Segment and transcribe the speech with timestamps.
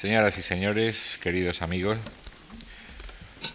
[0.00, 1.98] Señoras y señores, queridos amigos,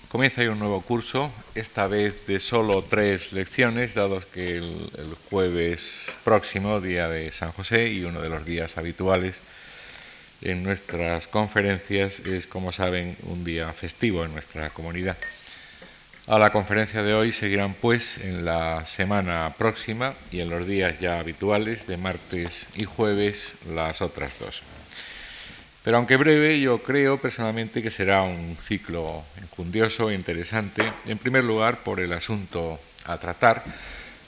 [0.09, 5.15] comienza hoy un nuevo curso, esta vez de solo tres lecciones, dado que el, el,
[5.29, 9.39] jueves próximo, día de San José, y uno de los días habituales
[10.41, 15.15] en nuestras conferencias es, como saben, un día festivo en nuestra comunidad.
[16.27, 20.99] A la conferencia de hoy seguirán, pues, en la semana próxima y en los días
[20.99, 24.61] ya habituales de martes y jueves las otras dos.
[25.83, 31.43] Pero aunque breve, yo creo personalmente que será un ciclo enjundioso e interesante, en primer
[31.43, 33.63] lugar por el asunto a tratar,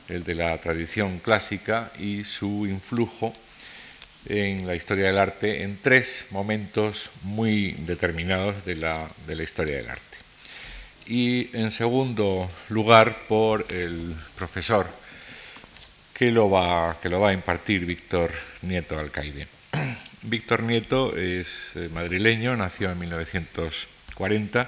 [0.09, 3.33] el de la tradición clásica y su influjo
[4.27, 9.07] en la historia del arte en tres momentos muy determinados de la,
[9.41, 10.17] historia del arte.
[11.07, 14.87] Y en segundo lugar por el profesor
[16.13, 18.31] que lo va, que lo va a impartir Víctor
[18.63, 19.47] Nieto Alcaide.
[20.27, 24.67] Víctor Nieto es eh, madrileño, nació en 1940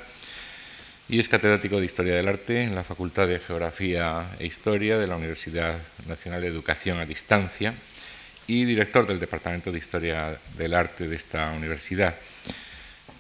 [1.09, 5.07] y es catedrático de Historia del Arte en la Facultad de Geografía e Historia de
[5.07, 5.75] la Universidad
[6.07, 7.73] Nacional de Educación a Distancia
[8.45, 12.15] y director del Departamento de Historia del Arte de esta universidad.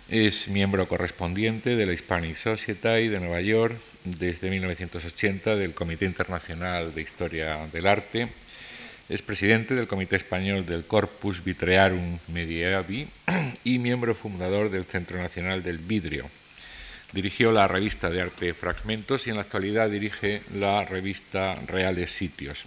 [0.07, 6.93] Es miembro correspondiente de la Hispanic Society de Nueva York desde 1980 del Comité Internacional
[6.93, 8.29] de Historia del Arte
[9.09, 13.07] es presidente del Comité Español del Corpus Vitrearum Medievi
[13.63, 16.29] y miembro fundador del Centro Nacional del Vidrio.
[17.13, 22.65] Dirigió la revista de arte Fragmentos y en la actualidad dirige la revista Reales Sitios.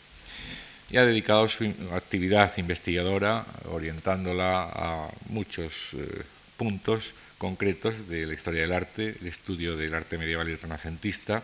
[0.91, 6.23] Y ha dedicado su actividad investigadora orientándola a muchos eh,
[6.57, 11.43] puntos concretos de la historia del arte, el estudio del arte medieval y renacentista,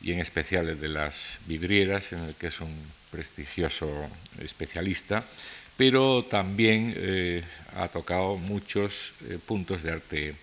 [0.00, 2.72] y en especial el de las vidrieras, en el que es un
[3.16, 3.88] prestigioso
[4.44, 5.24] especialista,
[5.78, 7.42] pero también eh,
[7.76, 10.34] ha tocado muchos eh, puntos de arte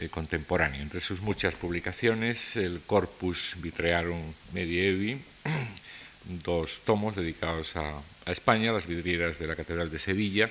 [0.00, 0.82] eh, contemporáneo.
[0.82, 5.22] Entre sus muchas publicaciones, el Corpus Vitrearum Medievi,
[6.42, 10.50] dos tomos dedicados a, a España, las vidrieras de la Catedral de Sevilla,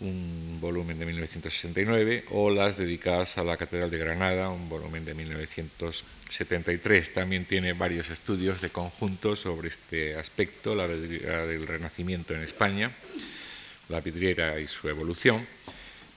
[0.00, 5.14] un volumen de 1969, o las dedicadas a la Catedral de Granada, un volumen de
[5.14, 7.14] 1973.
[7.14, 12.90] También tiene varios estudios de conjunto sobre este aspecto, la vidriera del Renacimiento en España,
[13.88, 15.46] la vidriera y su evolución,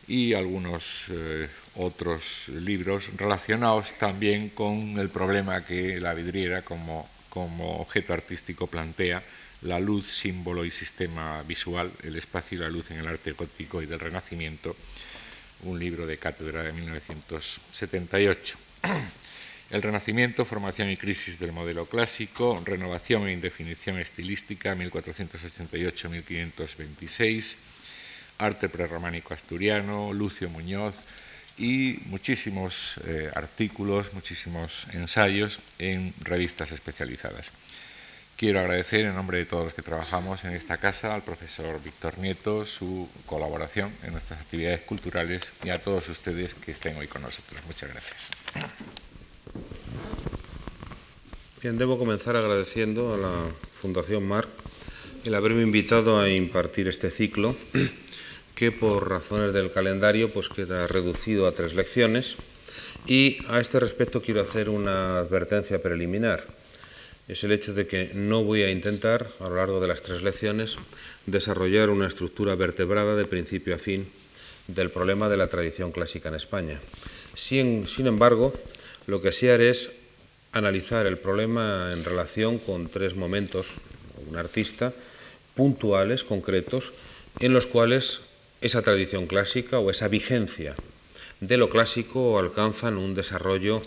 [0.08, 7.82] y algunos eh, otros libros relacionados también con el problema que la vidriera como, como
[7.82, 9.22] objeto artístico plantea
[9.62, 13.82] la luz, símbolo y sistema visual, el espacio y la luz en el arte gótico
[13.82, 14.76] y del Renacimiento,
[15.64, 18.58] un libro de cátedra de 1978.
[19.70, 27.56] El Renacimiento, formación y crisis del modelo clásico, renovación e indefinición estilística, 1488-1526,
[28.38, 30.96] arte prerrománico asturiano, Lucio Muñoz
[31.58, 37.52] y muchísimos eh, artículos, muchísimos ensayos en revistas especializadas.
[38.38, 42.20] Quiero agradecer en nombre de todos los que trabajamos en esta casa al profesor Víctor
[42.20, 47.24] Nieto su colaboración en nuestras actividades culturales y a todos ustedes que estén hoy con
[47.24, 47.60] nosotros.
[47.66, 48.30] Muchas gracias.
[51.64, 53.34] Bien, debo comenzar agradeciendo a la
[53.74, 54.48] Fundación Mar
[55.26, 57.56] el haberme invitado a impartir este ciclo
[58.54, 62.36] que por razones del calendario pues queda reducido a tres lecciones
[63.08, 66.46] y a este respecto quiero hacer una advertencia preliminar
[67.28, 70.24] es el hecho de que no voy a intentar, a lo largo de las tres
[70.24, 70.78] lecciones,
[71.26, 74.08] desarrollar una estructura vertebrada de principio a fin
[74.68, 76.80] del problema de la tradición clásica en España.
[77.36, 78.54] Sin, embargo,
[79.08, 79.92] lo que sí haré es
[80.54, 83.68] analizar el problema en relación con tres momentos,
[84.30, 84.94] un artista,
[85.54, 86.94] puntuales, concretos,
[87.40, 88.22] en los cuales
[88.62, 90.76] esa tradición clásica o esa vigencia
[91.40, 93.82] de lo clásico alcanzan un desarrollo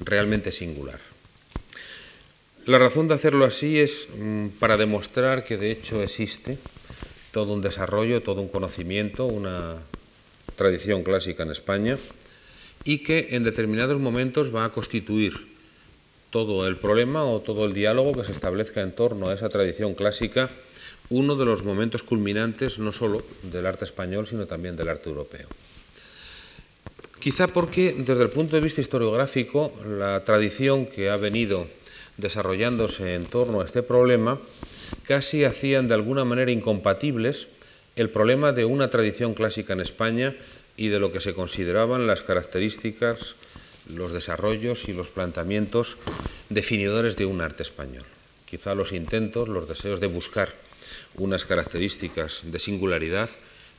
[0.00, 1.15] realmente singular.
[2.66, 6.58] La razón de hacerlo así es mm, para demostrar que de hecho existe
[7.30, 9.76] todo un desarrollo, todo un conocimiento, una
[10.56, 11.96] tradición clásica en España
[12.82, 15.46] y que en determinados momentos va a constituir
[16.30, 19.94] todo el problema o todo el diálogo que se establezca en torno a esa tradición
[19.94, 20.50] clásica
[21.08, 25.46] uno de los momentos culminantes no solo del arte español, sino también del arte europeo.
[27.20, 31.68] Quizá porque desde el punto de vista historiográfico la tradición que ha venido
[32.16, 34.38] desarrollándose en torno a este problema,
[35.04, 37.48] casi hacían de alguna manera incompatibles
[37.96, 40.34] el problema de una tradición clásica en España
[40.76, 43.34] y de lo que se consideraban las características,
[43.88, 45.96] los desarrollos y los planteamientos
[46.50, 48.04] definidores de un arte español.
[48.44, 50.52] Quizá los intentos, los deseos de buscar
[51.16, 53.30] unas características de singularidad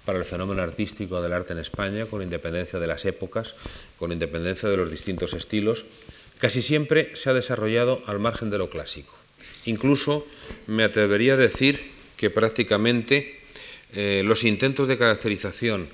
[0.05, 3.55] para el fenómeno artístico del arte en España, con independencia de las épocas,
[3.99, 5.85] con independencia de los distintos estilos,
[6.39, 9.15] casi siempre se ha desarrollado al margen de lo clásico.
[9.65, 10.25] Incluso
[10.67, 11.81] me atrevería a decir
[12.15, 13.39] que prácticamente
[13.93, 15.87] eh, los intentos de caracterización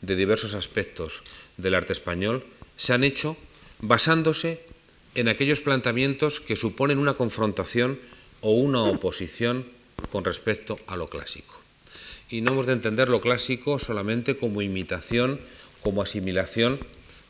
[0.00, 1.22] de diversos aspectos
[1.56, 2.44] del arte español
[2.76, 3.36] se han hecho
[3.80, 4.60] basándose
[5.14, 7.98] en aquellos planteamientos que suponen una confrontación
[8.40, 9.66] o una oposición
[10.12, 11.58] con respecto a lo clásico.
[12.30, 15.40] Y no hemos de entender lo clásico solamente como imitación,
[15.82, 16.78] como asimilación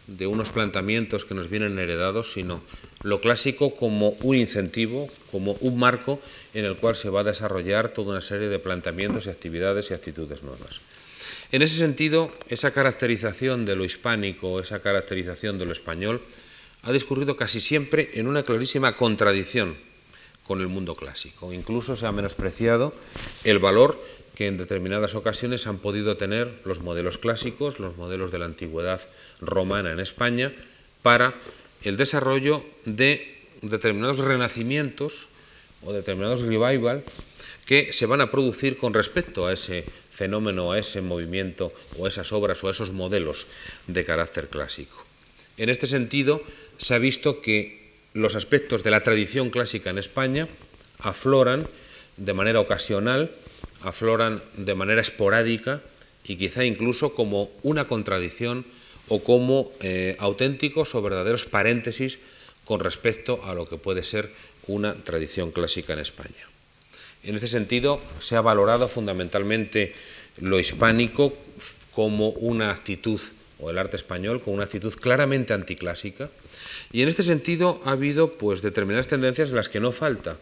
[0.09, 2.61] de unos planteamientos que nos vienen heredados, sino
[3.03, 6.21] lo clásico como un incentivo, como un marco
[6.55, 9.95] en el cual se va a desarrollar toda una serie de planteamientos y actividades y
[9.95, 10.81] actitudes nuevas.
[11.53, 16.21] En ese sentido, esa caracterización de lo hispánico, esa caracterización de lo español,
[16.83, 19.77] ha discurrido casi siempre en una clarísima contradicción
[20.47, 21.53] con el mundo clásico.
[21.53, 22.95] Incluso se ha menospreciado
[23.45, 24.03] el valor
[24.39, 29.01] que en determinadas ocasiones han podido tener los modelos clásicos, los modelos de la antigüedad
[29.41, 30.53] romana en España,
[31.03, 31.35] para
[31.83, 35.27] el desarrollo de determinados renacimientos
[35.83, 37.03] o determinados revival
[37.67, 39.83] que se van a producir con respecto a ese
[40.15, 43.49] fenómeno, a ese movimiento o a esas obras o a esos modelos
[43.89, 45.05] de carácter clásico.
[45.57, 46.45] En este sentido,
[46.79, 50.47] se ha visto que los aspectos de la tradición clásica en España
[51.01, 51.67] afloran
[52.17, 53.33] de manera ocasional,
[53.83, 55.81] afloran de manera esporádica
[56.25, 58.65] y quizá incluso como una contradicción
[59.09, 62.19] o como eh, auténticos o verdaderos paréntesis
[62.65, 64.31] con respecto a lo que puede ser
[64.69, 66.45] una tradición clásica en España.
[67.25, 69.95] En este sentido, se ha valorado fundamentalmente
[70.41, 71.33] lo hispánico
[71.93, 73.21] como una actitud,
[73.59, 76.31] o el arte español, como una actitud claramente anticlásica,
[76.93, 80.37] y en este sentido ha habido pues, determinadas tendencias en las que no falta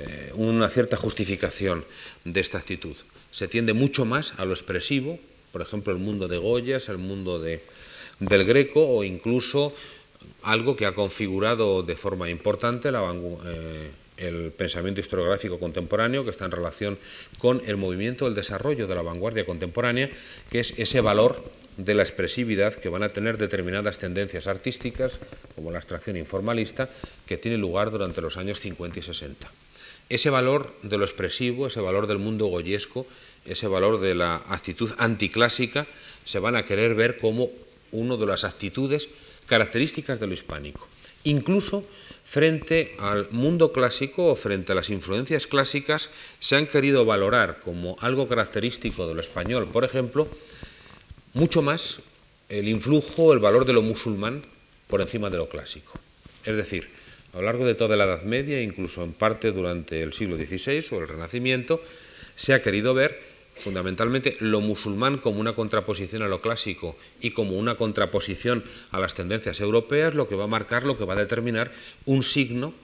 [0.00, 1.84] eh, una cierta justificación
[2.24, 2.96] de esta actitud.
[3.30, 5.18] Se tiende mucho más a lo expresivo,
[5.52, 7.62] por ejemplo, el mundo de Goyas, el mundo de,
[8.18, 9.74] del Greco, o incluso
[10.42, 13.14] algo que ha configurado de forma importante la,
[13.46, 16.98] eh, el pensamiento historiográfico contemporáneo, que está en relación
[17.38, 20.10] con el movimiento, el desarrollo de la vanguardia contemporánea,
[20.50, 21.42] que es ese valor
[21.76, 25.18] de la expresividad que van a tener determinadas tendencias artísticas,
[25.54, 26.88] como la abstracción informalista,
[27.26, 29.50] que tiene lugar durante los años 50 y 60.
[30.08, 33.06] Ese valor de lo expresivo, ese valor del mundo goyesco,
[33.44, 35.86] ese valor de la actitud anticlásica,
[36.24, 37.50] se van a querer ver como
[37.92, 39.08] una de las actitudes
[39.46, 40.88] características de lo hispánico.
[41.24, 41.84] Incluso
[42.24, 46.10] frente al mundo clásico o frente a las influencias clásicas
[46.40, 50.28] se han querido valorar como algo característico de lo español, por ejemplo,
[51.32, 52.00] mucho más
[52.48, 54.42] el influjo, el valor de lo musulmán
[54.88, 55.98] por encima de lo clásico.
[56.44, 56.88] Es decir,
[57.34, 60.84] a lo largo de toda la Edad Media, incluso en parte durante el siglo XVI
[60.92, 61.82] o el Renacimiento,
[62.36, 67.56] se ha querido ver fundamentalmente lo musulmán como una contraposición a lo clásico y como
[67.56, 71.18] una contraposición a las tendencias europeas, lo que va a marcar, lo que va a
[71.18, 71.70] determinar
[72.04, 72.74] un signo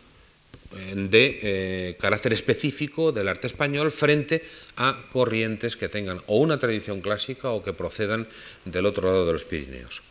[0.77, 4.45] eh, de eh, carácter específico del arte español frente
[4.77, 8.29] a corrientes que tengan o una tradición clásica o que procedan
[8.65, 10.03] del otro lado de los Pirineos.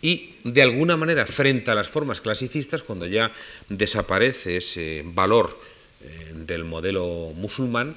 [0.00, 3.32] Y de alguna manera, frente a las formas clasicistas, cuando ya
[3.68, 5.58] desaparece ese valor
[6.04, 7.96] eh, del modelo musulmán,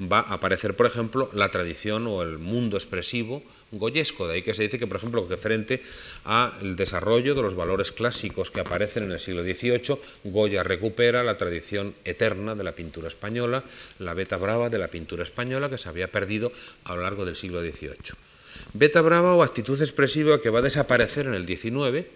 [0.00, 3.42] va a aparecer, por ejemplo, la tradición o el mundo expresivo
[3.72, 4.26] goyesco.
[4.26, 5.82] De ahí que se dice que, por ejemplo, que frente
[6.24, 11.36] al desarrollo de los valores clásicos que aparecen en el siglo XVIII, Goya recupera la
[11.36, 13.64] tradición eterna de la pintura española,
[13.98, 16.52] la beta brava de la pintura española que se había perdido
[16.84, 18.35] a lo largo del siglo XVIII.
[18.72, 22.06] Beta brava o actitud expresiva que va a desaparecer en el XIX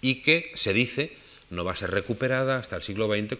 [0.00, 1.12] y que se dice
[1.50, 3.36] no va a ser recuperada hasta el siglo XX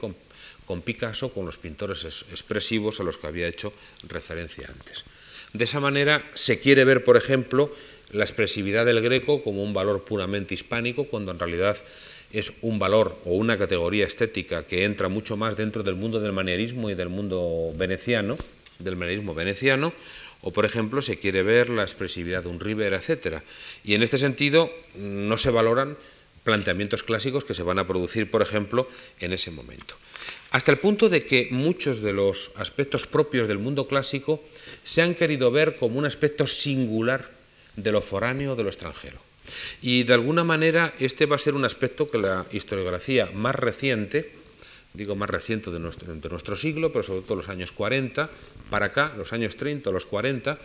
[0.66, 3.72] con Picasso, con los pintores expresivos a los que había hecho
[4.08, 5.04] referencia antes.
[5.52, 7.74] De esa manera se quiere ver, por ejemplo,
[8.12, 11.76] la expresividad del greco como un valor puramente hispánico, cuando en realidad
[12.32, 16.32] es un valor o una categoría estética que entra mucho más dentro del mundo del
[16.32, 18.36] manierismo y del mundo veneciano,
[18.78, 19.92] del manierismo veneciano,
[20.42, 23.42] o por ejemplo se quiere ver la expresividad de un Rivera, etc.
[23.84, 25.96] Y en este sentido no se valoran
[26.44, 28.88] planteamientos clásicos que se van a producir, por ejemplo,
[29.20, 29.94] en ese momento
[30.50, 34.42] hasta el punto de que muchos de los aspectos propios del mundo clásico
[34.84, 37.30] se han querido ver como un aspecto singular
[37.76, 39.18] de lo foráneo, de lo extranjero.
[39.80, 44.32] Y de alguna manera este va a ser un aspecto que la historiografía más reciente,
[44.94, 48.28] digo más reciente de nuestro, siglo, pero sobre todo los años 40,
[48.68, 50.58] para acá, los años 30 los 40,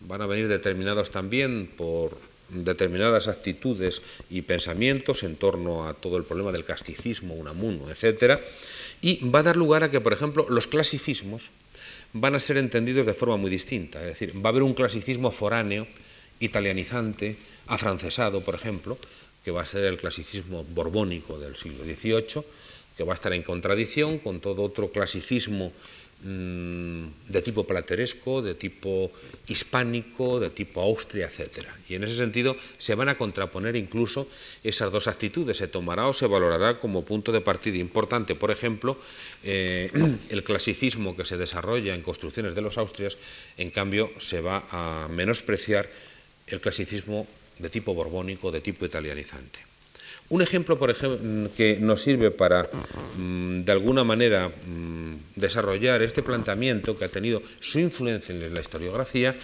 [0.00, 2.16] van a venir determinados también por
[2.48, 8.40] determinadas actitudes y pensamientos en torno a todo el problema del casticismo, Unamuno, etcétera,
[9.00, 11.50] y va a dar lugar a que, por ejemplo, los clasicismos
[12.12, 14.00] van a ser entendidos de forma muy distinta.
[14.00, 15.86] Es decir, va a haber un clasicismo foráneo
[16.40, 17.36] italianizante,
[17.66, 18.98] afrancesado, por ejemplo,
[19.44, 22.44] que va a ser el clasicismo borbónico del siglo XVIII,
[22.96, 25.72] que va a estar en contradicción con todo otro clasicismo
[26.24, 29.10] mm, de tipo plateresco, de tipo
[29.48, 31.66] hispánico, de tipo Austria, etc.
[31.88, 34.28] Y en ese sentido se van a contraponer incluso
[34.62, 38.96] esas dos actitudes, se tomará o se valorará como punto de partida importante, por ejemplo,
[39.42, 39.90] eh,
[40.28, 43.16] el clasicismo que se desarrolla en construcciones de los Austrias,
[43.56, 45.88] en cambio se va a menospreciar
[46.46, 47.26] el clasicismo
[47.58, 49.71] de tipo borbónico, de tipo italianizante.
[50.32, 52.66] Un ejemplo, por ejemplo, que nos sirve para,
[53.18, 58.60] mm, de alguna manera, mm, desarrollar este planteamiento que ha tenido su influencia en la
[58.60, 59.34] historiografía,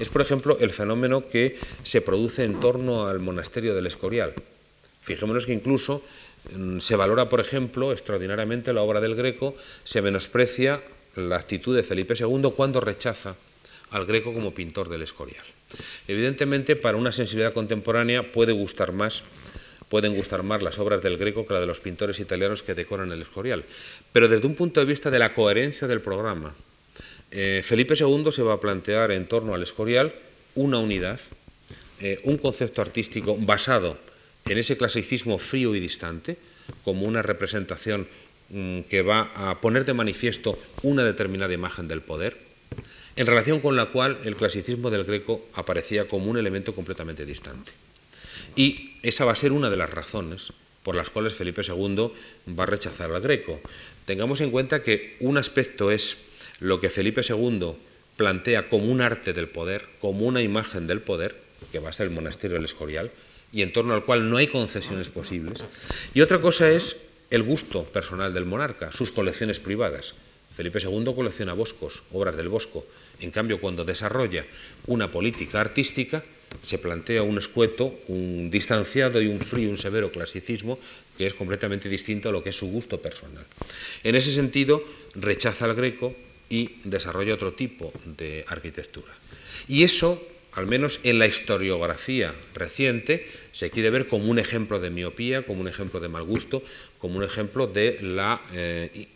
[0.00, 4.32] es, por ejemplo, el fenómeno que se produce en torno al monasterio del Escorial.
[5.02, 6.02] Fijémonos que incluso
[6.56, 10.80] mm, se valora, por ejemplo, extraordinariamente la obra del Greco, se menosprecia
[11.14, 13.36] la actitud de Felipe II cuando rechaza
[13.90, 15.44] al Greco como pintor del Escorial.
[16.06, 19.22] Evidentemente, para una sensibilidad contemporánea puede gustar más,
[19.88, 23.12] pueden gustar más las obras del Greco que las de los pintores italianos que decoran
[23.12, 23.64] el Escorial.
[24.12, 26.54] Pero desde un punto de vista de la coherencia del programa,
[27.30, 30.12] eh, Felipe II se va a plantear en torno al Escorial
[30.54, 31.20] una unidad,
[32.00, 33.98] eh, un concepto artístico basado
[34.46, 36.36] en ese clasicismo frío y distante,
[36.84, 38.06] como una representación
[38.50, 42.36] mm, que va a poner de manifiesto una determinada imagen del poder,
[43.16, 47.72] en relación con la cual el clasicismo del greco aparecía como un elemento completamente distante.
[48.54, 50.52] Y esa va a ser una de las razones
[50.82, 52.10] por las cuales Felipe II
[52.58, 53.60] va a rechazar al greco.
[54.06, 56.16] Tengamos en cuenta que un aspecto es
[56.60, 57.74] lo que Felipe II
[58.16, 61.36] plantea como un arte del poder, como una imagen del poder,
[61.72, 63.10] que va a ser el monasterio del Escorial,
[63.52, 65.62] y en torno al cual no hay concesiones posibles.
[66.14, 66.96] Y otra cosa es
[67.30, 70.14] el gusto personal del monarca, sus colecciones privadas.
[70.56, 72.86] Felipe II colecciona boscos, obras del bosco,
[73.20, 74.46] en cambio, cuando desarrolla
[74.86, 76.24] una política artística,
[76.64, 80.78] se plantea un escueto, un distanciado y un frío, un severo clasicismo
[81.16, 83.44] que es completamente distinto a lo que es su gusto personal.
[84.04, 84.82] En ese sentido,
[85.14, 86.14] rechaza al greco
[86.48, 89.12] y desarrolla otro tipo de arquitectura.
[89.66, 94.90] Y eso, al menos en la historiografía reciente, se quiere ver como un ejemplo de
[94.90, 96.62] miopía, como un ejemplo de mal gusto,
[96.98, 99.08] como un ejemplo de la eh,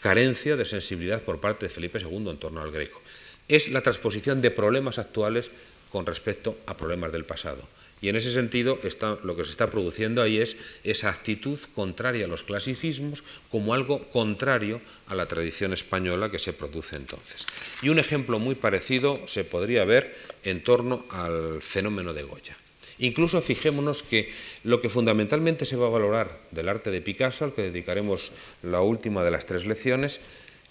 [0.00, 3.02] carencia de sensibilidad por parte de Felipe II en torno al greco
[3.48, 5.50] es la transposición de problemas actuales
[5.90, 7.62] con respecto a problemas del pasado.
[8.00, 8.78] Y en ese sentido
[9.22, 14.04] lo que se está produciendo ahí es esa actitud contraria a los clasicismos como algo
[14.10, 17.46] contrario a la tradición española que se produce entonces.
[17.80, 20.14] Y un ejemplo muy parecido se podría ver
[20.44, 22.56] en torno al fenómeno de Goya.
[22.98, 24.32] Incluso fijémonos que
[24.64, 28.80] lo que fundamentalmente se va a valorar del arte de Picasso, al que dedicaremos la
[28.80, 30.20] última de las tres lecciones,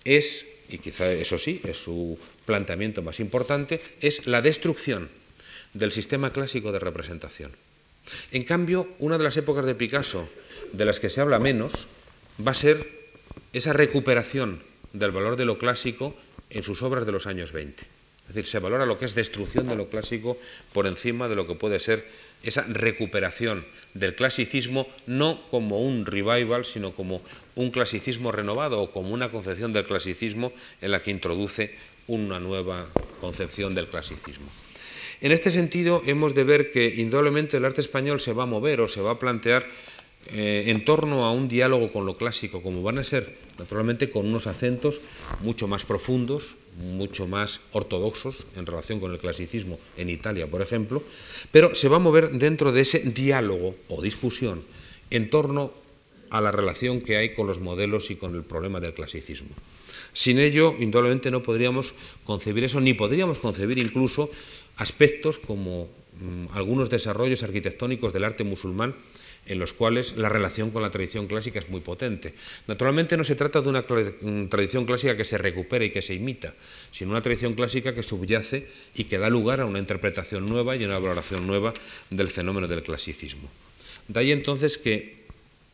[0.04, 5.10] es y quizá eso sí es su planteamiento más importante, es la destrucción
[5.74, 7.52] del sistema clásico de representación.
[8.32, 10.30] En cambio, una de las épocas de Picasso
[10.72, 11.88] de las que se habla menos
[12.40, 12.88] va a ser
[13.54, 14.62] esa recuperación
[14.94, 16.16] del valor de lo clásico
[16.50, 17.84] en sus obras de los años 20.
[18.28, 20.38] Es decir, se valora lo que es destrucción de lo clásico
[20.74, 22.06] por encima de lo que puede ser
[22.42, 27.22] esa recuperación del clasicismo, no como un revival, sino como
[27.54, 31.76] un clasicismo renovado o como una concepción del clasicismo en la que introduce
[32.08, 32.88] una nueva
[33.20, 34.48] concepción del clasicismo.
[35.22, 38.82] En este sentido, hemos de ver que indudablemente el arte español se va a mover
[38.82, 39.66] o se va a plantear
[40.28, 44.26] eh, en torno a un diálogo con lo clásico, como van a ser, naturalmente, con
[44.26, 45.02] unos acentos
[45.42, 51.04] mucho más profundos, mucho más ortodoxos en relación con el clasicismo en Italia, por ejemplo,
[51.52, 54.64] pero se va a mover dentro de ese diálogo o discusión
[55.12, 55.72] en torno
[56.32, 59.50] a la relación que hay con los modelos y con el problema del clasicismo.
[60.16, 61.94] Sin ello, indudablemente no podríamos
[62.24, 64.32] concebir eso, ni podríamos concebir incluso
[64.78, 68.96] aspectos como mm, algunos desarrollos arquitectónicos del arte musulmán
[69.46, 72.34] en los cuales la relación con la tradición clásica es muy potente.
[72.66, 76.54] Naturalmente no se trata de una tradición clásica que se recupera y que se imita,
[76.92, 80.86] sino una tradición clásica que subyace y que da lugar a una interpretación nueva y
[80.86, 81.74] una valoración nueva
[82.10, 83.50] del fenómeno del clasicismo.
[84.08, 85.25] De ahí entonces que,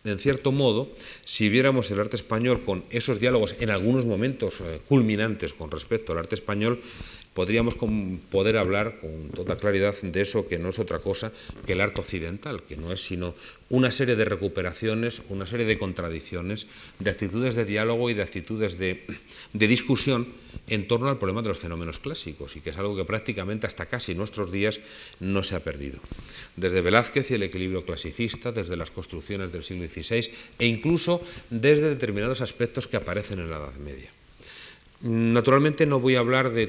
[0.04, 0.90] en cierto modo,
[1.26, 6.12] si viéramos el arte español con esos diálogos en algunos momentos eh, culminantes con respecto
[6.12, 6.82] al arte español,
[7.34, 7.76] podríamos
[8.30, 11.32] poder hablar con toda claridad de eso que no es otra cosa
[11.66, 13.34] que el arte occidental, que no es sino
[13.70, 16.68] una serie de recuperaciones, una serie de contradicciones,
[17.00, 19.06] de actitudes de diálogo y de actitudes de,
[19.54, 20.28] discusión
[20.68, 23.86] en torno al problema de los fenómenos clásicos, y que es algo que prácticamente hasta
[23.86, 24.82] casi nuestros días
[25.22, 26.00] no se ha perdido.
[26.58, 31.88] Desde Velázquez y el equilibrio clasicista, desde las construcciones del siglo XVI e incluso desde
[31.88, 34.12] determinados aspectos que aparecen en la Edad Media.
[35.04, 36.68] Naturalmente no voy a hablar de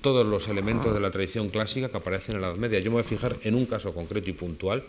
[0.00, 2.78] todos los elementos de la tradición clásica que aparecen en la Edad Media.
[2.78, 4.84] Yo me voy a fijar en un caso concreto y puntual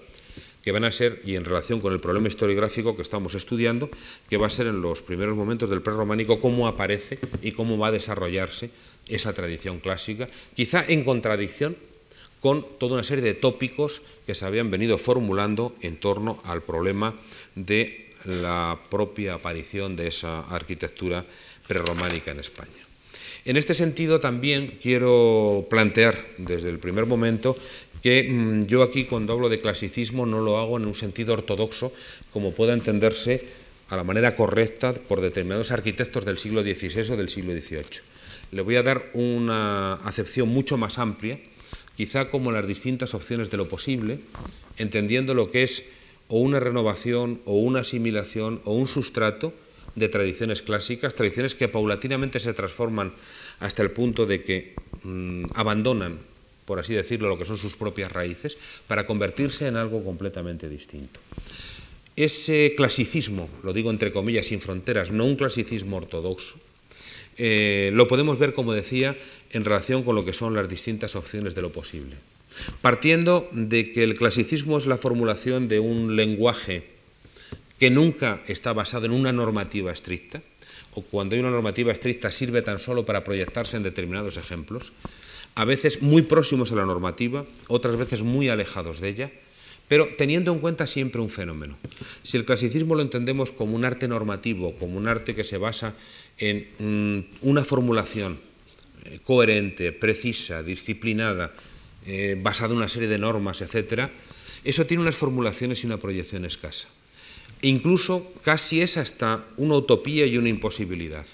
[0.64, 3.90] que van a ser, y en relación con el problema historiográfico que estamos estudiando,
[4.30, 7.88] que va a ser en los primeros momentos del prerrománico cómo aparece y cómo va
[7.88, 8.70] a desarrollarse
[9.08, 11.76] esa tradición clásica, quizá en contradicción
[12.40, 17.16] con toda una serie de tópicos que se habían venido formulando en torno al problema
[17.56, 21.26] de la propia aparición de esa arquitectura
[21.68, 22.83] prerrománica en España.
[23.46, 27.58] En este sentido también quiero plantear desde el primer momento
[28.02, 31.92] que mm, yo aquí cuando hablo de clasicismo no lo hago en un sentido ortodoxo
[32.32, 33.44] como pueda entenderse
[33.90, 38.02] a la manera correcta por determinados arquitectos del siglo XVI o del siglo XVIII.
[38.52, 41.40] Le voy a dar una acepción mucho más amplia,
[41.98, 44.20] quizá como las distintas opciones de lo posible,
[44.78, 45.84] entendiendo lo que es
[46.30, 49.54] o una renovación o una asimilación o un sustrato
[49.96, 53.14] de tradiciones clásicas, tradiciones que paulatinamente se transforman
[53.60, 54.74] hasta el punto de que
[55.04, 56.18] mm, abandonan,
[56.66, 58.58] por así decirlo, lo que son sus propias raíces,
[58.88, 61.20] para convertirse en algo completamente distinto.
[62.16, 66.58] Ese clasicismo, lo digo entre comillas, sin fronteras, no un clasicismo ortodoxo,
[67.38, 69.16] eh, lo podemos ver, como decía,
[69.52, 72.16] en relación con lo que son las distintas opciones de lo posible.
[72.82, 76.93] Partiendo de que el clasicismo es la formulación de un lenguaje
[77.80, 80.42] que nunca está basado en una normativa estricta,
[80.96, 84.94] o cuando hay una normativa estricta sirve tan solo para proyectarse en determinados ejemplos,
[85.56, 89.32] a veces muy próximos a la normativa, otras veces muy alejados de ella,
[89.88, 91.78] pero teniendo en cuenta siempre un fenómeno.
[92.24, 95.94] Si el clasicismo lo entendemos como un arte normativo, como un arte que se basa
[96.38, 98.40] en mm, una formulación
[99.06, 101.54] eh, coherente, precisa, disciplinada,
[102.06, 104.10] eh, basada en una serie de normas, etc.,
[104.64, 106.88] eso tiene unas formulaciones y una proyección escasa.
[107.64, 111.26] Incluso casi es hasta una utopía y una imposibilidad,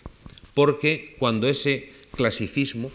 [0.54, 2.92] porque cuando ese clasicismo,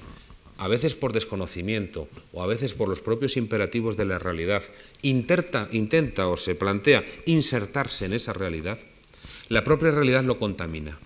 [0.56, 4.62] a veces por desconocimiento o a veces por los propios imperativos de la realidad,
[5.02, 8.78] intenta, intenta o se plantea insertarse en esa realidad,
[9.48, 10.96] la propia realidad lo contamina.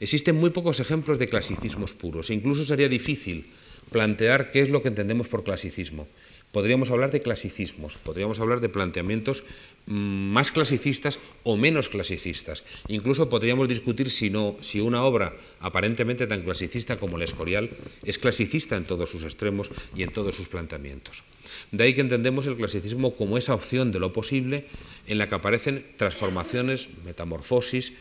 [0.00, 3.52] Existen muy pocos ejemplos de clasicismos puros e incluso sería difícil
[3.92, 6.08] plantear qué es lo que entendemos por clasicismo.
[6.52, 9.44] Podríamos hablar de clasicismos, podríamos hablar de planteamientos
[9.86, 12.64] mm, más clasicistas o menos clasicistas.
[12.88, 17.68] Incluso podríamos discutir si, no, si una obra aparentemente tan clasicista como el Escorial
[18.02, 21.22] es clasicista en todos sus extremos y en todos sus planteamientos.
[21.70, 24.64] De ahí que entendemos el clasicismo como esa opción de lo posible
[25.06, 27.92] en la que aparecen transformaciones, metamorfosis,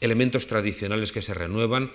[0.00, 1.90] elementos tradicionales que se renuevan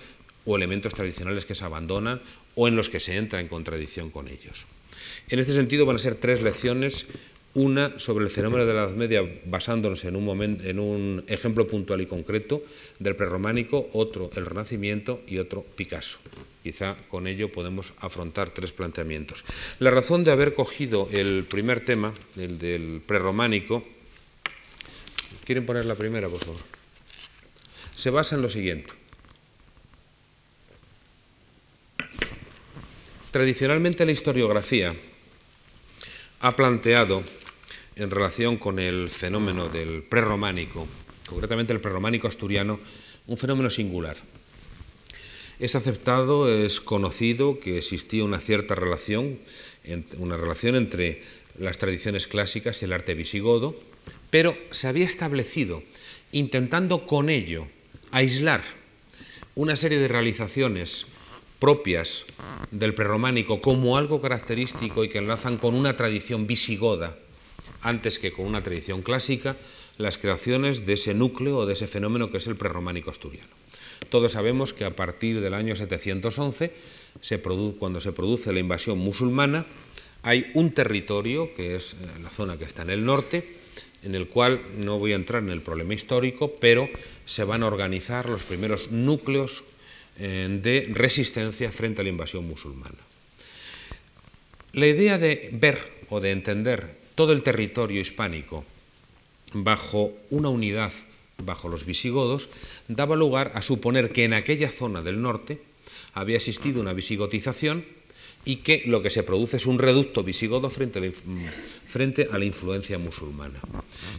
[0.46, 2.22] o elementos tradicionales que se abandonan
[2.56, 4.66] o en los que se entra en contradicción con ellos.
[5.30, 7.06] En este sentido van a ser tres lecciones,
[7.54, 12.02] una sobre el fenómeno de la Edad Media basándonos en un, en un ejemplo puntual
[12.02, 12.64] y concreto
[13.00, 16.20] del prerrománico, otro el Renacimiento y otro Picasso.
[16.64, 19.44] Quizá con ello podemos afrontar tres planteamientos.
[19.80, 23.84] La razón de haber cogido el primer tema, el del prerrománico,
[25.46, 26.78] ¿quieren poner la primera, por favor?
[27.98, 28.94] se basa en lo siguiente.
[33.32, 34.96] Tradicionalmente la historiografía
[36.40, 37.24] ha planteado
[37.96, 40.88] en relación con el fenómeno del prerrománico,
[41.28, 42.80] concretamente el prerrománico asturiano,
[43.26, 44.18] un fenómeno singular.
[45.60, 49.40] Es aceptado, es conocido que existía una cierta relación,
[50.20, 51.24] una relación entre
[51.58, 53.76] las tradiciones clásicas y el arte visigodo,
[54.30, 55.82] pero se había establecido,
[56.32, 57.68] intentando con ello
[58.12, 58.62] aislar
[59.56, 61.08] una serie de realizaciones
[61.60, 62.26] propias
[62.72, 67.16] del prerrománico como algo característico y que enlazan con una tradición visigoda
[67.82, 69.56] antes que con una tradición clásica,
[69.98, 73.50] las creaciones de ese núcleo o de ese fenómeno que es el prerrománico asturiano.
[74.10, 76.72] Todos sabemos que a partir del año 711,
[77.80, 79.66] cuando se produce la invasión musulmana,
[80.22, 83.58] hay un territorio, que es la zona que está en el norte,
[84.04, 86.90] en el cual no voy a entrar en el problema histórico, pero
[87.26, 89.77] se van a organizar los primeros núcleos eh,
[90.18, 92.98] de resistencia frente a la invasión musulmana.
[94.74, 98.66] La idea de ver o de entender todo el territorio hispánico
[99.54, 100.92] bajo una unidad,
[101.38, 102.50] bajo los visigodos,
[102.88, 105.62] daba lugar a suponer que en aquella zona del norte
[106.14, 107.86] había existido una visigotización
[108.46, 111.12] y que lo que se produce es un reducto visigodo frente a, la,
[111.86, 113.60] frente a la influencia musulmana.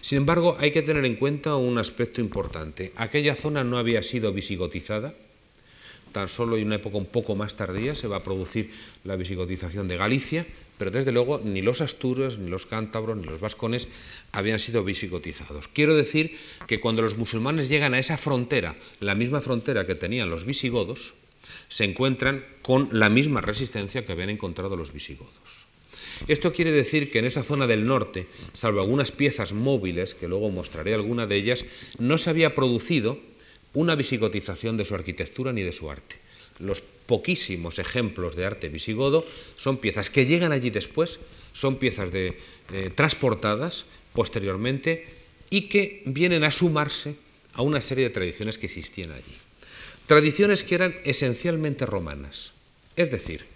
[0.03, 2.93] Sin embargo, hay que tener en cuenta un aspecto importante.
[2.97, 5.15] Aquella zona no había sido visigotizada,
[6.27, 8.73] solo en una época un poco más tardía se va a producir
[9.05, 10.47] la visigotización de Galicia,
[10.79, 13.89] pero desde luego ni los astures, ni los cántabros, ni los vascones
[14.33, 15.69] habían sido visigotizados.
[15.69, 20.31] Quiero decir que cuando los musulmanes llegan a esa frontera, la misma frontera que tenían
[20.31, 21.15] los visigodos,
[21.69, 25.69] se encuentran con la misma resistencia que habían encontrado los visigodos.
[26.27, 30.51] Esto quiere decir que en esa zona del norte, salvo algunas piezas móviles, que luego
[30.51, 31.65] mostraré alguna de ellas,
[31.99, 33.19] no se había producido
[33.75, 36.17] una visigotización de su arquitectura ni de su arte.
[36.59, 39.25] Los poquísimos ejemplos de arte visigodo
[39.57, 41.19] son piezas que llegan allí después,
[41.53, 42.39] son piezas de,
[42.73, 45.07] eh, transportadas posteriormente
[45.51, 47.17] y que vienen a sumarse
[47.55, 49.35] a una serie de tradiciones que existían allí.
[50.07, 52.53] Tradiciones que eran esencialmente romanas.
[52.97, 53.47] Es decir,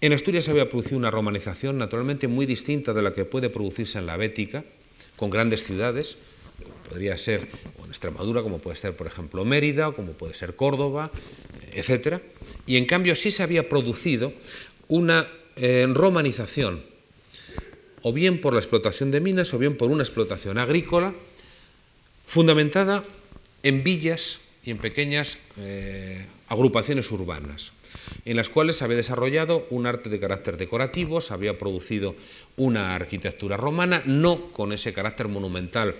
[0.00, 3.98] en Asturias se había producido una romanización naturalmente muy distinta de la que puede producirse
[3.98, 4.64] en la Bética,
[5.16, 6.16] con grandes ciudades,
[6.88, 7.48] podría ser
[7.82, 11.10] en Extremadura, como puede ser, por ejemplo, Mérida, como puede ser Córdoba,
[11.72, 12.20] etc.
[12.66, 14.32] Y en cambio sí se había producido
[14.88, 16.82] una eh, romanización,
[18.02, 21.14] o bien por la explotación de minas, o bien por una explotación agrícola,
[22.26, 23.04] fundamentada
[23.62, 27.72] en villas y en pequeñas eh, agrupaciones urbanas
[28.24, 32.14] en las cuales se había desarrollado un arte de carácter decorativo, se había producido
[32.56, 35.94] una arquitectura romana, no con ese carácter monumental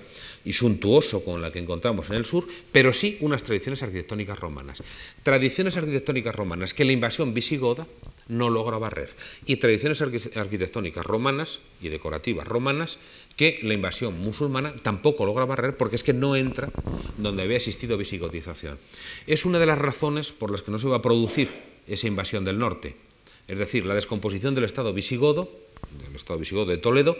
[0.46, 4.80] y suntuoso con la que encontramos en el sur, pero sí unas tradiciones arquitectónicas romanas.
[5.24, 7.86] Tradiciones arquitectónicas romanas que la invasión visigoda
[8.28, 9.10] no logra barrer,
[9.44, 12.98] y tradiciones arquitectónicas romanas y decorativas romanas
[13.36, 16.70] que la invasión musulmana tampoco logra barrer porque es que no entra
[17.18, 18.78] donde había existido visigotización.
[19.26, 21.50] Es una de las razones por las que no se va a producir
[21.88, 22.94] esa invasión del norte.
[23.48, 25.50] Es decir, la descomposición del Estado visigodo,
[26.04, 27.16] del Estado visigodo de Toledo,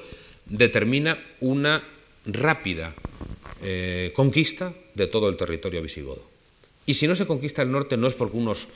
[0.47, 1.83] determina una
[2.27, 2.95] rápida
[3.62, 6.23] eh, conquista de todo el territorio visigodo.
[6.85, 8.69] Y si no se conquista el norte no es porque unos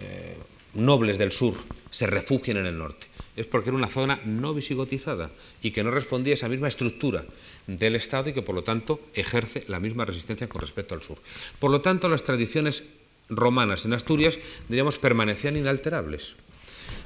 [0.00, 0.36] eh,
[0.74, 1.54] nobles del sur
[1.90, 5.30] se refugien en el norte, es porque era una zona no visigotizada
[5.62, 7.24] y que no respondía a esa misma estructura
[7.66, 11.18] del Estado y que por lo tanto ejerce la misma resistencia con respecto al sur.
[11.58, 12.84] Por lo tanto, las tradiciones
[13.28, 16.36] romanas en Asturias, diríamos, permanecían inalterables.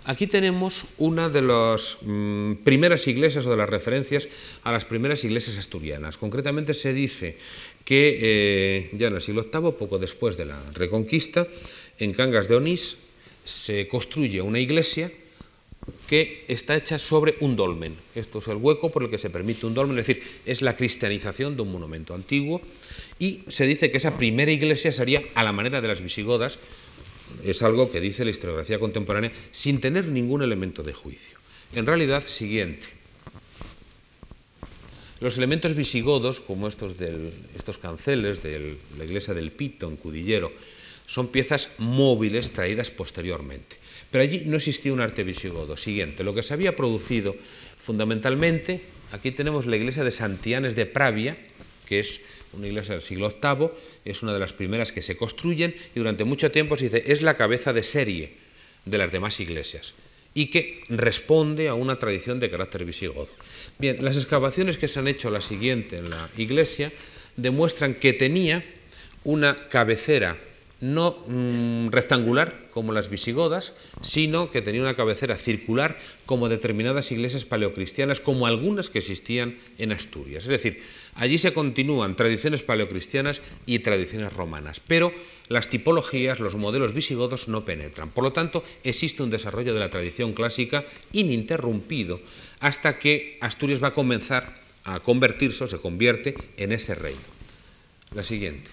[0.05, 4.29] Aquí tenemos una de las mm, primeras iglesias o de las referencias
[4.65, 6.19] a las primeras iglesias asturianas.
[6.19, 7.37] Concretamente se dice
[7.85, 11.47] que eh, ya en el siglo VIII, poco después de la Reconquista,
[11.99, 12.97] en Cangas de Onís
[13.45, 15.11] se construye una iglesia
[16.09, 17.97] que está hecha sobre un dolmen.
[18.15, 20.77] Esto es el hueco por el que se permite un dolmen, es decir, es la
[20.77, 22.61] cristianización de un monumento antiguo
[23.19, 26.59] y se dice que esa primera iglesia sería a la manera de las visigodas,
[27.45, 31.39] es algo que dice la historiografía contemporánea sin tener ningún elemento de juicio.
[31.75, 32.87] En realidad, siguiente.
[35.21, 36.95] Los elementos visigodos, como estos,
[37.57, 40.53] estos canceles de la iglesia del Pito en Cudillero,
[41.07, 43.77] son piezas móviles traídas posteriormente.
[44.11, 45.77] Pero allí no existía un arte visigodo.
[45.77, 47.37] Siguiente, lo que se había producido
[47.83, 48.81] fundamentalmente,
[49.13, 51.37] aquí tenemos la iglesia de Santianes de Pravia,
[51.87, 52.21] que es
[52.53, 53.71] una iglesia del siglo VIII,
[54.05, 57.23] es una de las primeras que se construyen y durante mucho tiempo se dice es
[57.23, 58.33] la cabeza de serie
[58.85, 59.95] de las demás iglesias
[60.35, 63.29] y que responde a una tradición de carácter visigodo.
[63.79, 66.91] Bien, las excavaciones que se han hecho la siguiente en la iglesia
[67.37, 68.65] demuestran que tenía
[69.25, 70.39] una cabecera
[70.81, 77.45] no mm, rectangular como las visigodas, sino que tenía una cabecera circular como determinadas iglesias
[77.45, 80.43] paleocristianas, como algunas que existían en Asturias.
[80.43, 80.83] Es decir,
[81.15, 85.13] allí se continúan tradiciones paleocristianas y tradiciones romanas, pero
[85.49, 88.11] las tipologías, los modelos visigodos no penetran.
[88.11, 92.21] Por lo tanto, existe un desarrollo de la tradición clásica ininterrumpido
[92.61, 97.21] hasta que Asturias va a comenzar a convertirse o se convierte en ese reino.
[98.15, 98.71] La siguiente.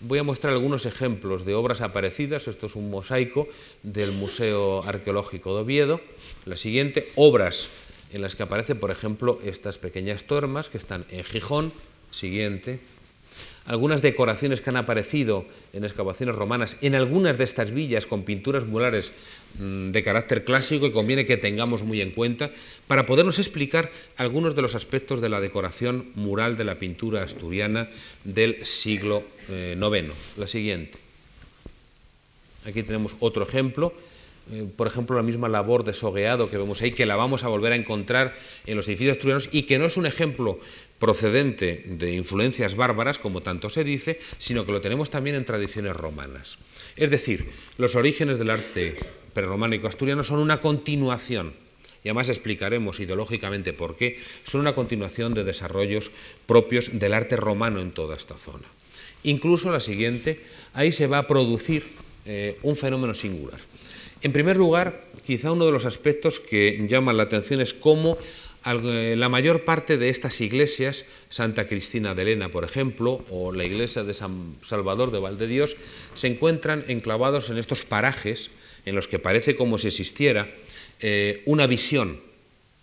[0.00, 2.48] Voy a mostrar algunos ejemplos de obras aparecidas.
[2.48, 3.48] Esto es un mosaico
[3.82, 6.00] del Museo Arqueológico de Oviedo.
[6.46, 7.68] La siguiente, obras
[8.12, 11.72] en las que aparecen, por ejemplo, estas pequeñas tormas que están en Gijón.
[12.10, 12.80] Siguiente
[13.66, 18.66] algunas decoraciones que han aparecido en excavaciones romanas en algunas de estas villas con pinturas
[18.66, 19.12] murales
[19.58, 22.50] mm, de carácter clásico y conviene que tengamos muy en cuenta
[22.86, 27.88] para podernos explicar algunos de los aspectos de la decoración mural de la pintura asturiana
[28.24, 29.50] del siglo IX.
[29.50, 30.98] Eh, la siguiente.
[32.64, 33.94] Aquí tenemos otro ejemplo
[34.52, 37.48] eh, por ejemplo, la misma labor de sogueado que vemos ahí, que la vamos a
[37.48, 38.34] volver a encontrar
[38.66, 40.58] en los edificios asturianos y que no es un ejemplo
[40.98, 45.96] procedente de influencias bárbaras, como tanto se dice, sino que lo tenemos también en tradiciones
[45.96, 46.58] romanas.
[46.96, 48.96] Es decir, los orígenes del arte
[49.32, 51.54] prerrománico asturiano son una continuación,
[52.02, 56.10] y además explicaremos ideológicamente por qué, son una continuación de desarrollos
[56.46, 58.66] propios del arte romano en toda esta zona.
[59.22, 60.40] Incluso la siguiente,
[60.72, 61.84] ahí se va a producir
[62.26, 63.60] eh, un fenómeno singular.
[64.22, 68.18] En primer lugar, quizá uno de los aspectos que llaman la atención es cómo
[68.66, 73.64] eh, la mayor parte de estas iglesias, Santa Cristina de Elena, por ejemplo, o la
[73.64, 75.76] iglesia de San Salvador de Valdedios,
[76.12, 78.50] se encuentran enclavados en estos parajes
[78.84, 80.50] en los que parece como si existiera
[81.00, 82.20] eh, una visión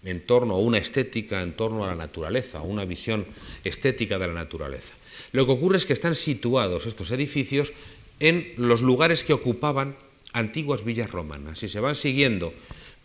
[0.04, 3.26] en torno a una estética, en torno a la naturaleza, una visión
[3.64, 4.94] estética de la naturaleza.
[5.32, 7.74] Lo que ocurre es que están situados estos edificios
[8.20, 9.96] en los lugares que ocupaban
[10.34, 11.60] antiguas villas romanas.
[11.60, 12.54] Si se van siguiendo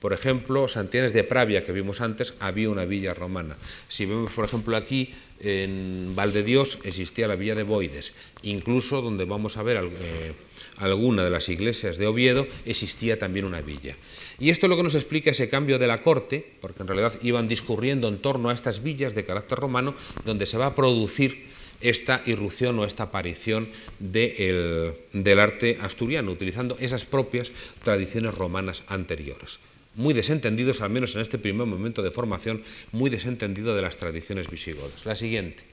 [0.03, 3.57] por ejemplo, Santianes de Pravia, que vimos antes, había una villa romana.
[3.87, 8.13] Si vemos, por ejemplo, aquí en Dios existía la villa de Boides.
[8.43, 10.33] Incluso donde vamos a ver eh,
[10.79, 13.95] alguna de las iglesias de Oviedo, existía también una villa.
[14.41, 17.13] Y esto es lo que nos explica ese cambio de la corte, porque en realidad
[17.23, 21.47] iban discurriendo en torno a estas villas de carácter romano, donde se va a producir
[21.83, 23.69] esta irrupción o esta aparición
[23.99, 27.51] del arte asturiano, utilizando esas propias
[27.83, 29.59] tradiciones romanas anteriores
[29.95, 34.49] muy desentendidos, al menos en este primer momento de formación, muy desentendido de las tradiciones
[34.49, 35.05] visigodas.
[35.05, 35.65] La siguiente.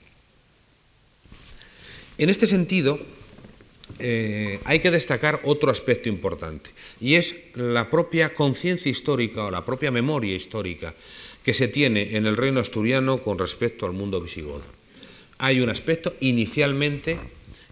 [2.17, 3.00] En este sentido,
[3.98, 9.65] eh, hay que destacar otro aspecto importante, y es la propia conciencia histórica o la
[9.65, 10.93] propia memoria histórica
[11.43, 14.79] que se tiene en el reino asturiano con respecto al mundo visigodo.
[15.39, 17.17] Hay un aspecto inicialmente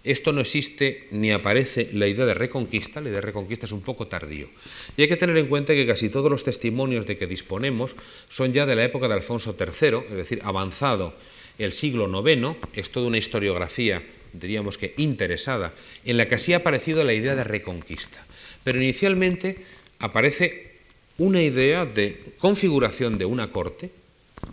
[0.04, 3.82] esto no existe ni aparece la idea de reconquista, la idea de reconquista es un
[3.82, 4.48] poco tardío.
[4.96, 7.94] Y hay que tener en cuenta que casi todos los testimonios de que disponemos
[8.30, 11.14] son ya de la época de Alfonso III, es decir, avanzado
[11.58, 14.02] el siglo IX, es toda una historiografía,
[14.32, 18.24] diríamos que interesada, en la que así ha aparecido la idea de reconquista.
[18.64, 19.58] Pero inicialmente
[19.98, 20.78] aparece
[21.18, 23.90] una idea de configuración de una corte,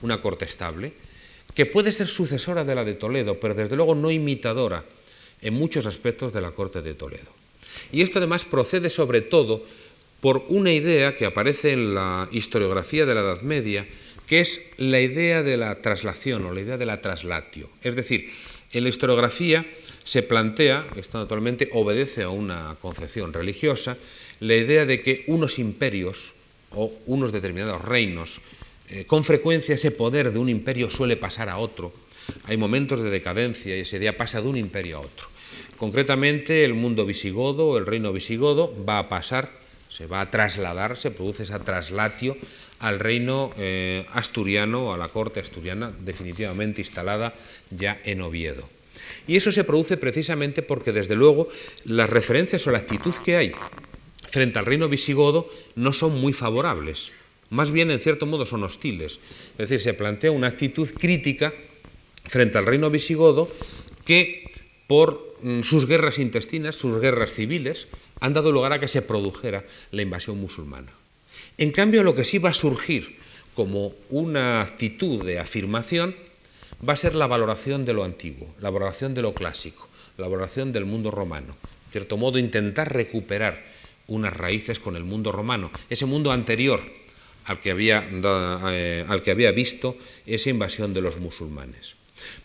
[0.01, 1.04] una corte estable,
[1.55, 4.83] que puede ser sucesora de la de Toledo, pero desde luego no imitadora
[5.41, 7.31] en muchos aspectos de la corte de Toledo.
[7.91, 9.63] Y esto además procede sobre todo
[10.19, 13.87] por una idea que aparece en la historiografía de la Edad Media,
[14.27, 17.69] que es la idea de la traslación o la idea de la traslatio.
[17.81, 18.31] Es decir,
[18.71, 19.65] en la historiografía
[20.03, 23.97] se plantea, esto naturalmente obedece a una concepción religiosa,
[24.39, 26.33] la idea de que unos imperios
[26.71, 28.41] o unos determinados reinos,
[28.89, 31.93] eh, con frecuencia ese poder de un imperio suele pasar a otro,
[32.45, 35.27] hay momentos de decadencia y ese día pasa de un imperio a otro.
[35.77, 39.51] Concretamente, el mundo visigodo, el reino visigodo, va a pasar,
[39.89, 42.37] se va a trasladar, se produce esa traslatio
[42.79, 47.33] al reino eh, asturiano, a la corte asturiana, definitivamente instalada
[47.71, 48.67] ya en Oviedo.
[49.27, 51.49] Y eso se produce precisamente porque, desde luego,
[51.83, 53.51] las referencias o la actitud que hay
[54.27, 57.11] frente al reino visigodo no son muy favorables.
[57.49, 59.19] Más bien, en cierto modo, son hostiles.
[59.57, 61.53] Es decir, se plantea una actitud crítica
[62.25, 63.49] frente al reino visigodo
[64.03, 64.51] que
[64.87, 67.87] por mm, sus guerras intestinas, sus guerras civiles,
[68.19, 70.91] han dado lugar a que se produjera la invasión musulmana.
[71.57, 73.17] En cambio, lo que sí va a surgir
[73.53, 76.15] como una actitud de afirmación
[76.87, 80.73] va a ser la valoración de lo antiguo, la valoración de lo clásico, la valoración
[80.73, 81.55] del mundo romano.
[81.85, 83.63] En cierto modo, intentar recuperar
[84.07, 86.81] unas raíces con el mundo romano, ese mundo anterior
[87.45, 88.07] al que había,
[88.69, 91.95] eh, al que había visto esa invasión de los musulmanes.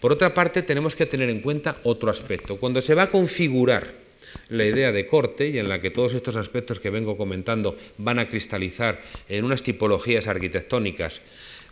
[0.00, 2.56] Por otra parte, tenemos que tener en cuenta otro aspecto.
[2.56, 4.00] Cuando se va a configurar
[4.48, 8.18] la idea de corte y en la que todos estos aspectos que vengo comentando van
[8.18, 11.20] a cristalizar en unas tipologías arquitectónicas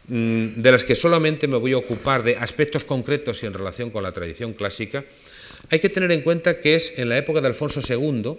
[0.09, 3.91] mm, de las que solamente me voy a ocupar de aspectos concretos y en relación
[3.91, 5.05] con la tradición clásica,
[5.71, 8.39] hay que tener en cuenta que es en la época de Alfonso II,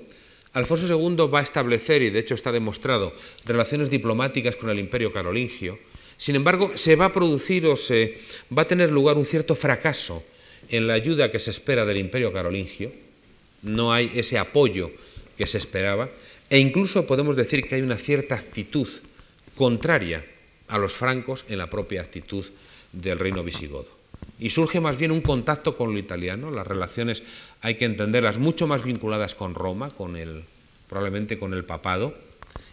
[0.54, 3.14] Alfonso II va a establecer, y de hecho está demostrado,
[3.46, 5.78] relaciones diplomáticas con el imperio carolingio,
[6.18, 8.20] sin embargo, se va a producir o se
[8.52, 10.22] va a tener lugar un cierto fracaso
[10.68, 12.92] en la ayuda que se espera del imperio carolingio,
[13.62, 14.92] no hay ese apoyo
[15.38, 16.10] que se esperaba,
[16.50, 18.90] e incluso podemos decir que hay una cierta actitud
[19.56, 20.26] contraria
[20.68, 22.46] a los francos en la propia actitud
[22.92, 23.99] del reino visigodo.
[24.40, 27.24] Y surge más bien un contacto con lo italiano, las relaciones
[27.62, 30.44] hay que entenderlas mucho más vinculadas con Roma, con el,
[30.88, 32.16] probablemente con el papado,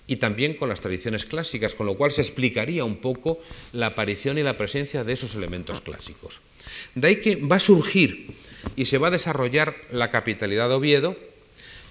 [0.06, 3.40] y también con las tradiciones clásicas, con lo cual se explicaría un poco
[3.72, 6.40] la aparición y la presencia de esos elementos clásicos.
[6.94, 8.34] De ahí que va a surgir
[8.76, 11.16] y se va a desarrollar la capitalidad de Oviedo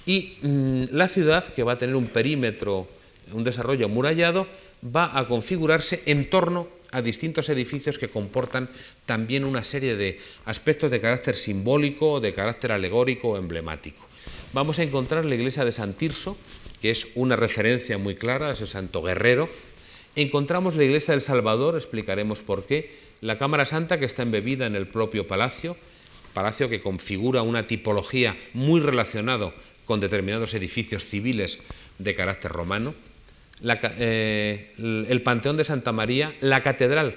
[0.06, 2.88] y mm, la ciudad, que va a tener un perímetro,
[3.34, 4.48] un desarrollo amurallado,
[4.84, 8.70] va a configurarse en torno a distintos edificios que comportan
[9.06, 14.08] también una serie de aspectos de carácter simbólico, de carácter alegórico o emblemático.
[14.54, 16.38] Vamos a encontrar la iglesia de San Tirso,
[16.82, 19.50] que es una referencia muy clara a ese santo guerrero.
[20.16, 24.76] Encontramos la iglesia del Salvador, explicaremos por qué, la Cámara Santa que está embebida en
[24.76, 25.76] el propio palacio,
[26.34, 29.54] palacio que configura una tipología muy relacionada
[29.84, 31.60] con determinados edificios civiles
[32.00, 32.94] de carácter romano,
[33.64, 37.16] eh, el Panteón de Santa María, la catedral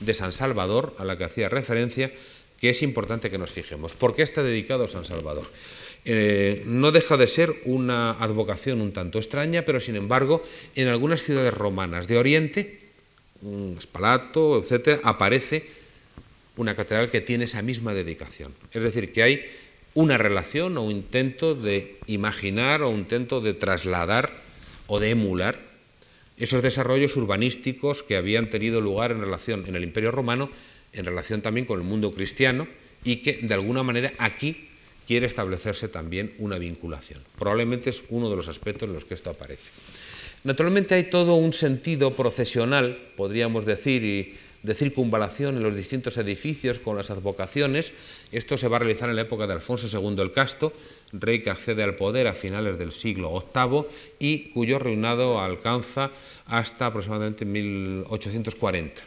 [0.00, 2.12] de San Salvador, a la que hacía referencia,
[2.60, 3.94] que es importante que nos fijemos.
[3.94, 5.44] ¿Por qué está dedicado a San Salvador?
[6.04, 10.42] Eh, no deja de ser una advocación un tanto extraña, pero sin embargo,
[10.74, 12.80] en algunas ciudades romanas de Oriente,
[13.42, 15.66] un Espalato, etc., aparece
[16.56, 18.54] una catedral que tiene esa misma dedicación.
[18.72, 19.44] Es decir, que hay
[19.94, 24.30] una relación o un intento de imaginar o un intento de trasladar
[24.86, 25.69] o de emular
[26.40, 30.50] esos desarrollos urbanísticos que habían tenido lugar en relación en el Imperio Romano,
[30.92, 32.66] en relación también con el mundo cristiano
[33.04, 34.68] y que de alguna manera aquí
[35.06, 37.20] quiere establecerse también una vinculación.
[37.38, 39.70] Probablemente es uno de los aspectos en los que esto aparece.
[40.42, 46.78] Naturalmente hay todo un sentido procesional, podríamos decir, y de circunvalación en los distintos edificios
[46.78, 47.92] con las advocaciones.
[48.30, 50.72] Esto se va a realizar en la época de Alfonso II el Casto,
[51.12, 53.84] rey que accede al poder a finales del siglo VIII
[54.18, 56.10] y cuyo reinado alcanza
[56.46, 59.02] hasta aproximadamente 1840.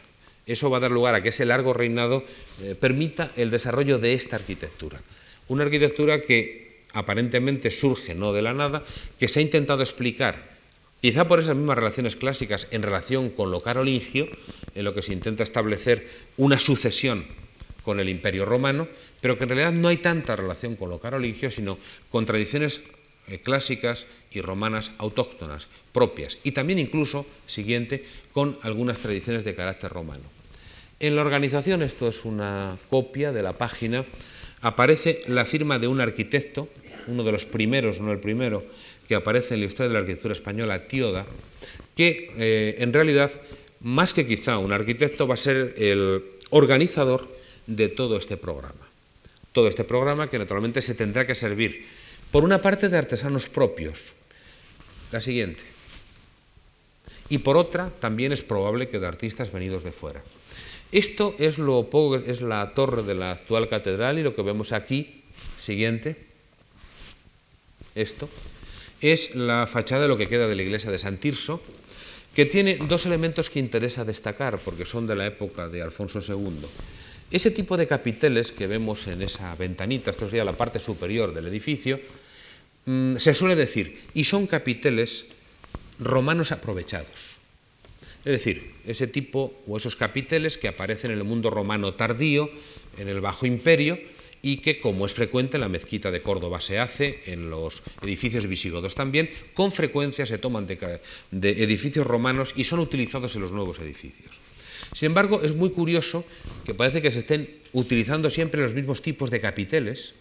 [0.46, 2.22] Eso va a dar lugar a que ese largo reinado
[2.62, 5.00] eh, permita el desarrollo de esta arquitectura.
[5.48, 8.82] Una arquitectura que aparentemente surge no de la nada,
[9.18, 10.54] que se ha intentado explicar
[11.04, 14.26] Quizá por esas mismas relaciones clásicas en relación con lo carolingio,
[14.74, 17.26] en lo que se intenta establecer una sucesión
[17.82, 18.88] con el Imperio Romano,
[19.24, 21.78] pero que en realidad no hay tanta relación con lo carolingio, sino
[22.10, 22.82] con tradiciones
[23.26, 29.90] eh, clásicas y romanas autóctonas, propias, y también incluso, siguiente, con algunas tradiciones de carácter
[29.90, 30.24] romano.
[31.00, 34.04] En la organización, esto es una copia de la página,
[34.60, 36.68] aparece la firma de un arquitecto,
[37.06, 38.62] uno de los primeros, no el primero,
[39.08, 41.24] que aparece en la historia de la arquitectura española, Tioda,
[41.96, 43.32] que eh, en realidad,
[43.80, 47.26] más que quizá un arquitecto, va a ser el organizador
[47.66, 48.83] de todo este programa.
[49.54, 51.86] Todo este programa que naturalmente se tendrá que servir,
[52.34, 54.12] por una parte, de artesanos propios,
[55.12, 55.62] la siguiente,
[57.28, 60.22] y por otra, también es probable que de artistas venidos de fuera.
[60.92, 61.88] Esto es, lo,
[62.26, 65.22] es la torre de la actual catedral y lo que vemos aquí,
[65.56, 66.16] siguiente,
[67.94, 68.28] esto,
[69.00, 71.62] es la fachada de lo que queda de la iglesia de San Tirso,
[72.34, 76.66] que tiene dos elementos que interesa destacar porque son de la época de Alfonso II.
[77.30, 81.46] Ese tipo de capiteles que vemos en esa ventanita, esto sería la parte superior del
[81.46, 82.00] edificio,
[82.86, 85.24] mm, se suele decir, y son capiteles
[85.98, 87.38] romanos aprovechados.
[88.24, 92.50] Es decir, ese tipo o esos capiteles que aparecen en el mundo romano tardío,
[92.98, 93.98] en el Bajo Imperio,
[94.44, 98.46] y que, como es frecuente, en la mezquita de Córdoba se hace, en los edificios
[98.46, 101.00] visigodos también, con frecuencia se toman de,
[101.32, 104.43] edificios romanos y son utilizados en los nuevos edificios.
[104.94, 106.24] Sin embargo, es muy curioso
[106.64, 110.14] que parece que se estén utilizando siempre los mismos tipos de capiteles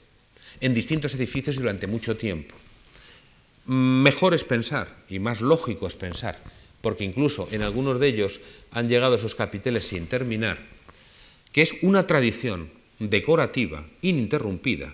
[0.59, 2.55] en distintos edificios durante mucho tiempo.
[3.67, 6.41] Mejor es pensar, y más lógico es pensar,
[6.81, 10.57] porque incluso en algunos de ellos han llegado esos capiteles sin terminar,
[11.53, 14.93] que es una tradición decorativa, ininterrumpida,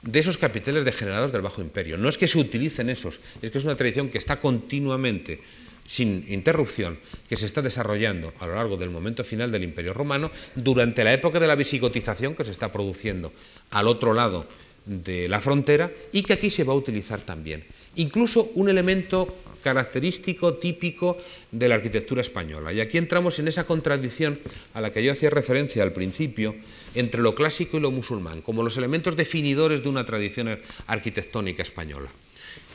[0.00, 1.98] de esos capiteles degenerados del Bajo Imperio.
[1.98, 5.40] No es que se utilicen esos, es que es una tradición que está continuamente,
[5.88, 10.30] sin interrupción, que se está desarrollando a lo largo del momento final del Imperio Romano,
[10.54, 13.32] durante la época de la visigotización que se está produciendo
[13.70, 14.46] al otro lado
[14.84, 17.64] de la frontera y que aquí se va a utilizar también.
[17.96, 21.18] Incluso un elemento característico, típico
[21.50, 22.72] de la arquitectura española.
[22.72, 24.38] Y aquí entramos en esa contradicción
[24.74, 26.54] a la que yo hacía referencia al principio
[26.94, 32.08] entre lo clásico y lo musulmán, como los elementos definidores de una tradición arquitectónica española.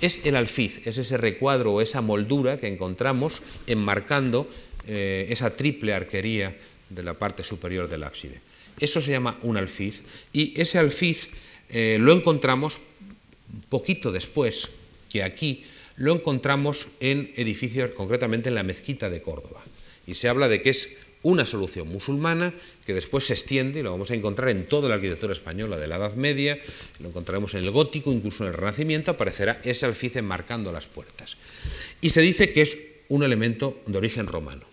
[0.01, 4.49] Es el alfiz, es ese recuadro o esa moldura que encontramos enmarcando
[4.87, 6.55] eh, esa triple arquería
[6.89, 8.41] de la parte superior del ábside.
[8.79, 10.01] Eso se llama un alfiz
[10.33, 11.29] y ese alfiz
[11.69, 12.79] eh, lo encontramos
[13.69, 14.69] poquito después
[15.09, 15.63] que aquí
[15.95, 19.61] lo encontramos en edificios, concretamente en la mezquita de Córdoba.
[20.07, 20.89] Y se habla de que es
[21.23, 22.53] una solución musulmana
[22.85, 25.87] que después se extiende, y lo vamos a encontrar en toda la arquitectura española de
[25.87, 26.59] la Edad Media,
[26.99, 31.37] lo encontraremos en el gótico, incluso en el Renacimiento, aparecerá ese alfice marcando las puertas.
[32.01, 32.77] Y se dice que es
[33.09, 34.65] un elemento de origen romano.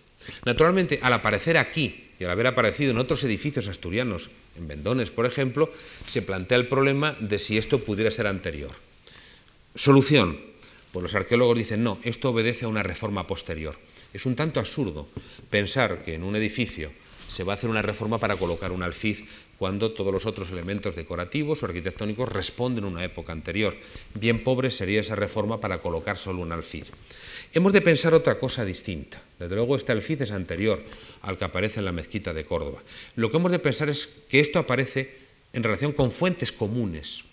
[0.45, 5.25] Naturalmente, al aparecer aquí y al haber aparecido en otros edificios asturianos, en Vendones, por
[5.25, 5.71] ejemplo,
[6.05, 8.71] se plantea el problema de si esto pudiera ser anterior.
[9.75, 10.39] Solución.
[10.91, 13.77] Pues los arqueólogos dicen, no, esto obedece a una reforma posterior.
[14.13, 15.07] Es un tanto absurdo
[15.49, 16.91] pensar que en un edificio
[17.27, 19.23] se va a hacer una reforma para colocar un alfiz
[19.57, 23.73] cuando todos los otros elementos decorativos o arquitectónicos responden a una época anterior.
[24.15, 26.91] Bien pobre sería esa reforma para colocar solo un alfiz.
[27.53, 29.21] Hemos de pensar otra cosa distinta.
[29.39, 30.83] Desde luego este alfiz es anterior
[31.21, 32.83] al que aparece en la mezquita de Córdoba.
[33.15, 35.15] Lo que hemos de pensar es que esto aparece
[35.53, 37.23] en relación con fuentes comunes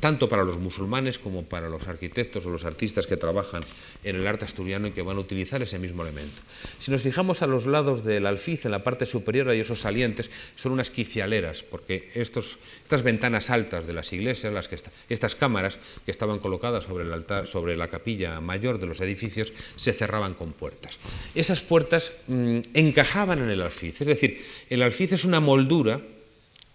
[0.00, 3.64] tanto para los musulmanes como para los arquitectos o los artistas que trabajan
[4.04, 6.40] en el arte asturiano y que van a utilizar ese mismo elemento.
[6.78, 10.30] Si nos fijamos a los lados del alfiz, en la parte superior hay esos salientes,
[10.56, 14.76] son unas quicialeras, porque estas ventanas altas de las iglesias, las que
[15.08, 19.52] estas cámaras que estaban colocadas sobre el altar, sobre la capilla mayor de los edificios,
[19.76, 20.98] se cerraban con puertas.
[21.34, 26.00] Esas puertas mm, encajaban en el alfiz, es decir, el alfiz es una moldura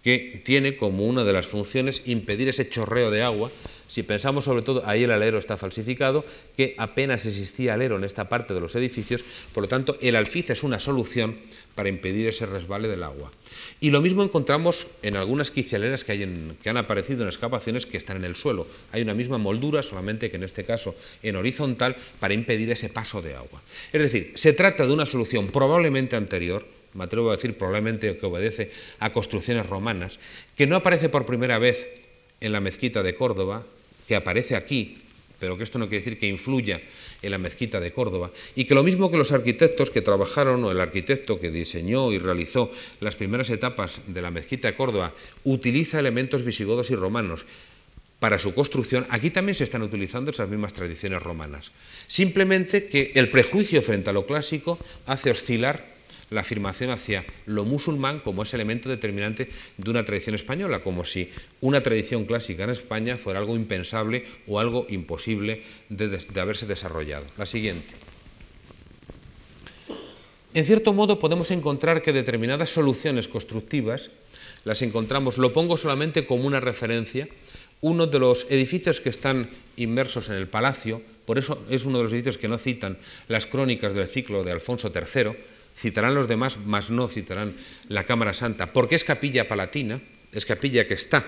[0.04, 3.50] que tiene como una de las funciones impedir ese chorreo de agua.
[3.88, 6.24] Si pensamos sobre todo, ahí el alero está falsificado,
[6.56, 9.24] que apenas existía alero en esta parte de los edificios,
[9.54, 11.36] por lo tanto el alfiz es una solución
[11.74, 13.32] para impedir ese resbale del agua.
[13.80, 17.96] Y lo mismo encontramos en algunas quicialeras que, hay que han aparecido en excavaciones que
[17.96, 18.66] están en el suelo.
[18.92, 23.22] Hay una misma moldura, solamente que en este caso en horizontal, para impedir ese paso
[23.22, 23.62] de agua.
[23.92, 28.26] Es decir, se trata de una solución probablemente anterior, me atrevo a decir probablemente que
[28.26, 28.70] obedece
[29.00, 30.18] a construcciones romanas,
[30.56, 31.86] que no aparece por primera vez
[32.40, 33.64] en la mezquita de Córdoba,
[34.06, 34.96] que aparece aquí,
[35.38, 36.80] pero que esto no quiere decir que influya
[37.20, 40.70] en la mezquita de Córdoba, y que lo mismo que los arquitectos que trabajaron, o
[40.70, 42.70] el arquitecto que diseñó y realizó
[43.00, 45.12] las primeras etapas de la mezquita de Córdoba,
[45.44, 47.44] utiliza elementos visigodos y romanos
[48.20, 51.72] para su construcción, aquí también se están utilizando esas mismas tradiciones romanas.
[52.06, 55.93] Simplemente que el prejuicio frente a lo clásico hace oscilar
[56.34, 61.30] la afirmación hacia lo musulmán como ese elemento determinante de una tradición española, como si
[61.60, 67.24] una tradición clásica en España fuera algo impensable o algo imposible de, haberse desarrollado.
[67.38, 67.86] La siguiente.
[70.52, 74.10] En cierto modo podemos encontrar que determinadas soluciones constructivas
[74.64, 77.28] las encontramos, lo pongo solamente como una referencia,
[77.80, 82.04] uno de los edificios que están inmersos en el palacio, por eso es uno de
[82.04, 82.96] los edificios que no citan
[83.28, 85.36] las crónicas del ciclo de Alfonso III,
[85.76, 87.56] citarán los demás, mas no citarán
[87.88, 90.00] la Cámara Santa, porque es capilla palatina,
[90.32, 91.24] es capilla que está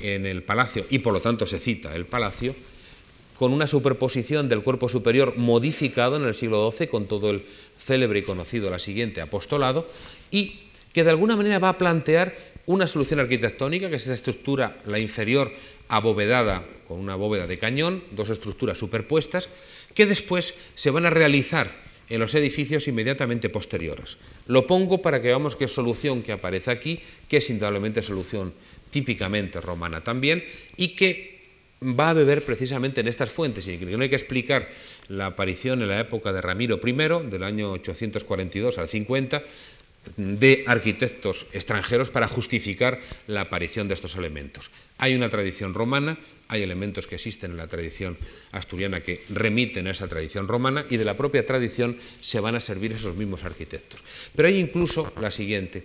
[0.00, 2.54] en el palacio y por lo tanto se cita el palacio,
[3.36, 7.44] con una superposición del cuerpo superior modificado en el siglo XII con todo el
[7.76, 9.86] célebre y conocido la siguiente apostolado
[10.30, 10.60] y
[10.92, 12.34] que de alguna manera va a plantear
[12.64, 15.52] una solución arquitectónica, que es esta estructura, la inferior
[15.88, 19.48] abovedada con una bóveda de cañón, dos estructuras superpuestas,
[19.94, 24.16] que después se van a realizar en los edificios inmediatamente posteriores.
[24.46, 28.52] Lo pongo para que veamos qué solución que aparece aquí, que es indudablemente solución
[28.90, 30.44] típicamente romana también,
[30.76, 31.36] y que
[31.82, 34.68] va a beber precisamente en estas fuentes, y no hay que explicar
[35.08, 36.92] la aparición en la época de Ramiro I,
[37.28, 39.42] del año 842 al 50,
[40.16, 44.70] de arquitectos extranjeros para justificar la aparición de estos elementos.
[44.98, 46.18] Hay una tradición romana,
[46.48, 48.16] hay elementos que existen en la tradición
[48.52, 52.60] asturiana que remiten a esa tradición romana y de la propia tradición se van a
[52.60, 54.00] servir esos mismos arquitectos.
[54.34, 55.84] Pero hay incluso la siguiente,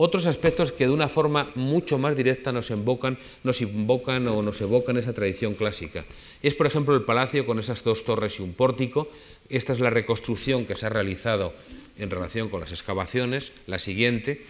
[0.00, 4.60] otros aspectos que de una forma mucho más directa nos invocan, nos invocan o nos
[4.60, 6.04] evocan esa tradición clásica.
[6.40, 9.10] Es, por ejemplo, el palacio con esas dos torres y un pórtico.
[9.48, 11.52] Esta es la reconstrucción que se ha realizado
[11.98, 13.50] en relación con las excavaciones.
[13.66, 14.42] La siguiente,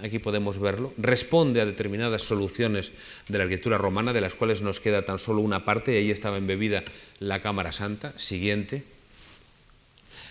[0.00, 2.92] aquí podemos verlo, responde a determinadas soluciones
[3.28, 6.10] de la arquitectura romana, de las cuales nos queda tan solo una parte, y ahí
[6.10, 6.84] estaba embebida
[7.18, 8.12] la Cámara Santa.
[8.16, 8.84] Siguiente.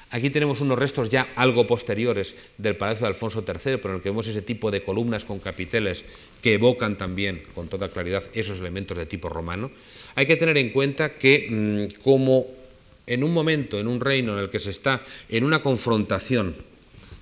[0.09, 4.01] Aquí tenemos unos restos ya algo posteriores del Palacio de Alfonso III, pero en el
[4.01, 6.05] que vemos ese tipo de columnas con capiteles
[6.41, 9.69] que evocan también con toda claridad esos elementos de tipo romano.
[10.15, 12.45] Hay que tener en cuenta que mm, como
[13.05, 16.55] en un momento, en un reino en el que se está en una confrontación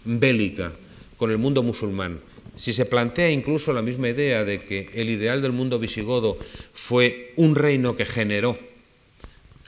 [0.04, 0.72] bélica
[1.18, 2.20] con el mundo musulmán,
[2.56, 6.38] si se plantea incluso la misma idea de que el ideal del mundo visigodo
[6.74, 8.58] fue un reino que generó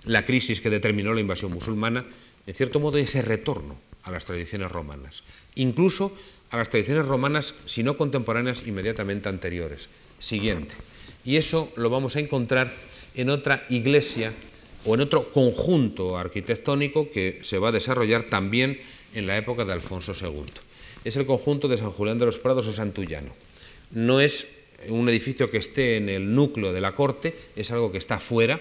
[0.06, 2.06] la crisis que determinó la invasión musulmana,
[2.46, 5.24] en cierto modo ese retorno a las tradiciones romanas,
[5.56, 6.14] incluso
[6.50, 9.90] a las tradiciones romanas, si no contemporáneas, inmediatamente anteriores.
[10.20, 10.76] Siguiente.
[11.26, 12.74] Y eso lo vamos a encontrar
[13.16, 14.32] en otra iglesia
[14.86, 18.80] o en otro conjunto arquitectónico que se va a desarrollar también
[19.14, 20.67] en la época de Alfonso II
[21.08, 23.32] es el conjunto de San Julián de los Prados o Santullano.
[23.92, 24.46] No es
[24.90, 28.60] un edificio que esté en el núcleo de la corte, es algo que está fuera,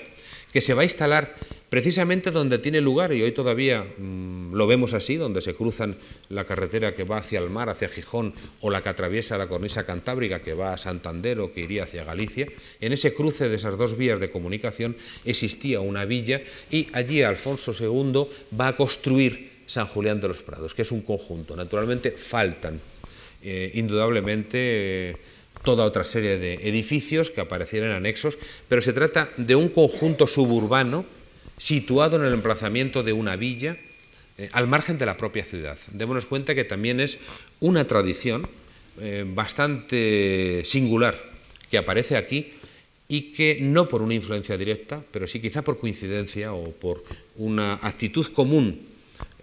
[0.53, 1.35] que se va a instalar
[1.69, 5.97] precisamente donde tiene lugar, y hoy todavía mm, lo vemos así, donde se cruzan
[6.29, 9.85] la carretera que va hacia el mar, hacia Gijón, o la que atraviesa la cornisa
[9.85, 12.47] cantábrica que va a Santander o que iría hacia Galicia,
[12.81, 16.41] en ese cruce de esas dos vías de comunicación existía una villa
[16.71, 18.29] y allí Alfonso II
[18.59, 21.57] va a construir San Julián de los Prados, que es un conjunto.
[21.57, 22.81] Naturalmente faltan
[23.43, 25.17] eh, indudablemente eh,
[25.63, 28.39] toda otra serie de edificios que aparecieran anexos,
[28.69, 31.05] pero se trata de un conjunto suburbano
[31.59, 33.77] situado en el emplazamiento de una villa
[34.39, 35.79] eh, al margen de la propia ciudad.
[35.93, 37.19] Démonos cuenta que también es
[37.61, 38.49] una tradición
[39.35, 41.23] bastante singular
[41.71, 42.55] que aparece aquí
[43.09, 47.05] y que no por una influencia directa, pero sí quizá por coincidencia o por
[47.37, 48.96] una actitud común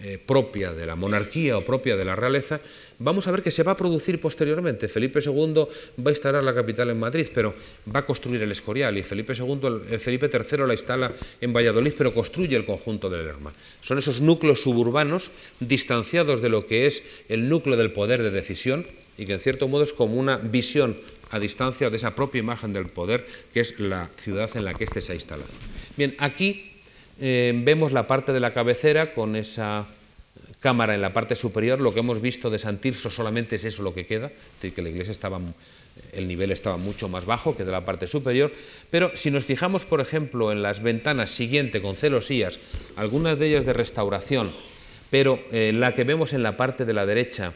[0.04, 2.60] eh, propia de la monarquía o propia de la realeza,
[3.00, 4.90] vamos a ver que se va a producir posteriormente.
[4.92, 5.64] Felipe II
[6.04, 7.56] va a instalar la capital en Madrid, pero
[7.88, 11.94] va a construir el Escorial, y Felipe, II, eh, Felipe III la instala en Valladolid,
[11.98, 13.54] pero construye el conjunto del Lerma.
[13.80, 15.32] Son esos núcleos suburbanos
[15.62, 18.86] distanciados de lo que es el núcleo del poder de decisión
[19.18, 20.98] y que en cierto modo es como una visión
[21.32, 24.84] a distancia de esa propia imagen del poder que es la ciudad en la que
[24.84, 25.50] éste se ha instalado.
[25.96, 26.73] Bien, aquí
[27.20, 29.86] eh, vemos la parte de la cabecera con esa
[30.64, 31.82] cámara en la parte superior.
[31.82, 34.74] Lo que hemos visto de San Tirso solamente es eso lo que queda, es decir,
[34.74, 35.40] que la iglesia estaba,
[36.14, 38.52] el nivel estaba mucho más bajo que de la parte superior.
[38.90, 42.60] Pero si nos fijamos, por ejemplo, en las ventanas siguiente con celosías,
[42.96, 44.52] algunas de ellas de restauración,
[45.12, 47.54] pero eh, la que vemos en la parte de la derecha,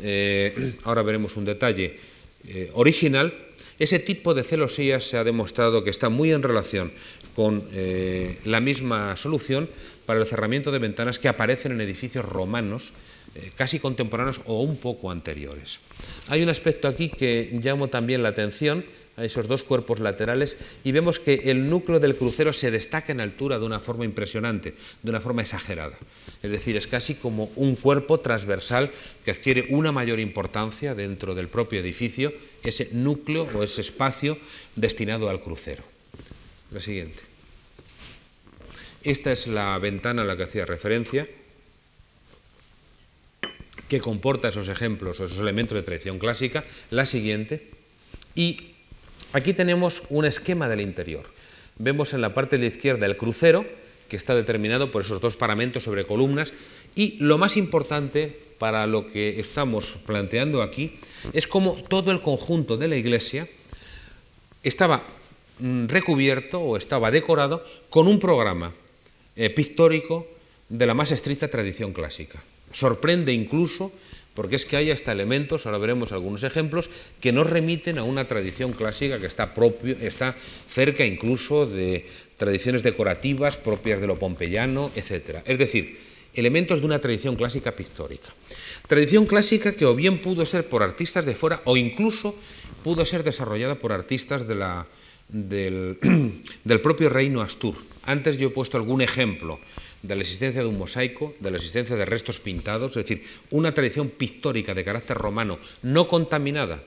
[0.00, 1.98] eh, ahora veremos un detalle,
[2.46, 3.34] eh, original,
[3.78, 6.92] ese tipo de celosías se ha demostrado que está muy en relación
[7.34, 9.68] con eh, la misma solución
[10.06, 12.92] para el cerramiento de ventanas que aparecen en edificios romanos
[13.34, 15.80] eh, casi contemporáneos o un poco anteriores.
[16.28, 18.84] Hay un aspecto aquí que llamo también la atención,
[19.16, 23.20] a esos dos cuerpos laterales, y vemos que el núcleo del crucero se destaca en
[23.20, 25.96] altura de una forma impresionante, de una forma exagerada.
[26.42, 28.90] Es decir, es casi como un cuerpo transversal
[29.24, 32.32] que adquiere una mayor importancia dentro del propio edificio,
[32.62, 34.38] ese núcleo o ese espacio
[34.76, 35.93] destinado al crucero.
[36.70, 37.20] La siguiente.
[39.02, 41.28] Esta es la ventana a la que hacía referencia
[43.88, 47.70] que comporta esos ejemplos o esos elementos de tradición clásica, la siguiente,
[48.34, 48.72] y
[49.32, 51.26] aquí tenemos un esquema del interior.
[51.78, 53.66] Vemos en la parte de la izquierda el crucero,
[54.08, 56.52] que está determinado por esos dos paramentos sobre columnas,
[56.96, 60.98] y lo más importante para lo que estamos planteando aquí
[61.32, 63.48] es cómo todo el conjunto de la iglesia
[64.62, 65.02] estaba
[65.60, 68.72] recubierto o estaba decorado con un programa
[69.36, 70.26] eh, pictórico
[70.68, 72.42] de la más estricta tradición clásica.
[72.72, 73.92] Sorprende incluso
[74.34, 76.90] porque es que hay hasta elementos, ahora veremos algunos ejemplos,
[77.20, 80.34] que nos remiten a una tradición clásica que está, propio, está
[80.68, 85.38] cerca incluso de tradiciones decorativas propias de lo pompeyano, etc.
[85.46, 85.98] Es decir,
[86.34, 88.28] elementos de una tradición clásica pictórica.
[88.88, 92.34] Tradición clásica que o bien pudo ser por artistas de fuera o incluso
[92.82, 94.86] pudo ser desarrollada por artistas de la,
[95.28, 97.74] del, propio reino Astur.
[98.04, 99.58] Antes yo he puesto algún ejemplo
[100.02, 103.72] de la existencia de un mosaico, de la existencia de restos pintados, es decir, una
[103.72, 106.82] tradición pictórica de carácter romano no contaminada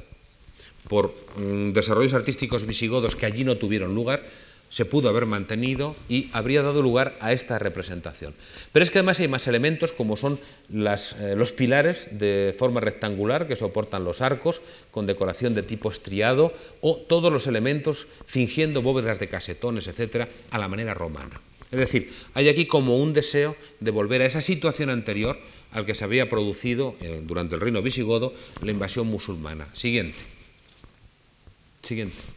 [0.88, 4.24] por mm, desarrollos artísticos visigodos que allí no tuvieron lugar,
[4.70, 8.34] se pudo haber mantenido y habría dado lugar a esta representación.
[8.72, 10.40] Pero es que además hay más elementos como son
[10.70, 14.62] eh, los pilares de forma rectangular que soportan los arcos
[14.92, 20.58] con decoración de tipo estriado o todos los elementos fingiendo bóvedas de casetones, etcétera, a
[20.58, 21.40] la manera romana.
[21.72, 25.38] Es decir, hay aquí como un deseo de volver a esa situación anterior
[25.72, 29.68] al que se había producido eh, durante el reino visigodo la invasión musulmana.
[29.74, 30.18] Siguiente.
[31.84, 32.37] Siguiente.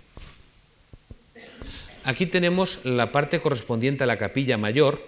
[2.11, 5.01] Aquí tenemos la parte correspondiente a la capilla mayor.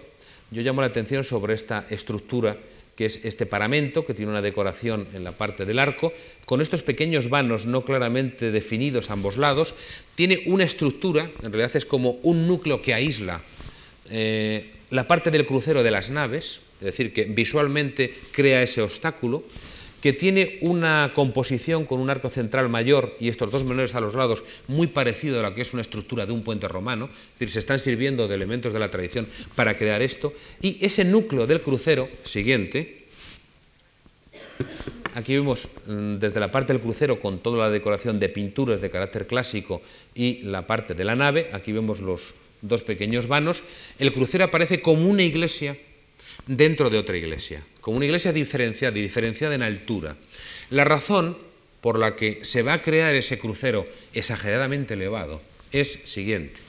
[0.51, 2.55] Yo llamo la atención sobre esta estructura
[2.95, 6.13] que es este paramento, que tiene una decoración en la parte del arco,
[6.45, 9.73] con estos pequeños vanos no claramente definidos a ambos lados,
[10.15, 13.41] tiene una estructura, en realidad es como un núcleo que aísla
[14.09, 19.43] eh, la parte del crucero de las naves, es decir, que visualmente crea ese obstáculo,
[20.03, 24.15] que tiene una composición con un arco central mayor y estos dos menores a los
[24.15, 27.51] lados muy parecido a lo que es una estructura de un puente romano, es decir,
[27.51, 31.61] se están sirviendo de elementos de la tradición para crear esto, y ese núcleo del
[31.61, 33.05] crucero siguiente,
[35.15, 38.91] aquí vemos mm, desde la parte del crucero con toda la decoración de pinturas de
[38.91, 39.81] carácter clásico
[40.13, 43.63] y la parte de la nave, aquí vemos los dos pequeños vanos,
[43.99, 45.77] el crucero aparece como una iglesia
[46.45, 50.15] dentro de otra iglesia, como una iglesia diferenciada y diferenciada en altura.
[50.69, 51.37] La razón
[51.81, 55.41] por la que se va a crear ese crucero exageradamente elevado
[55.73, 56.61] es siguiente.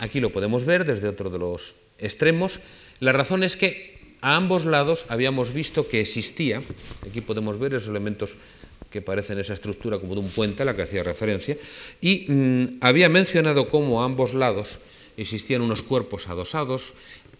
[0.00, 2.58] Aquí lo podemos ver desde otro de los extremos.
[2.98, 6.60] La razón es que a ambos lados habíamos visto que existía,
[7.08, 8.36] aquí podemos ver esos elementos
[8.90, 11.56] que parecen esa estructura como de un puente a la que hacía referencia,
[12.00, 14.80] y mm, había mencionado cómo a ambos lados
[15.16, 16.92] existían unos cuerpos adosados,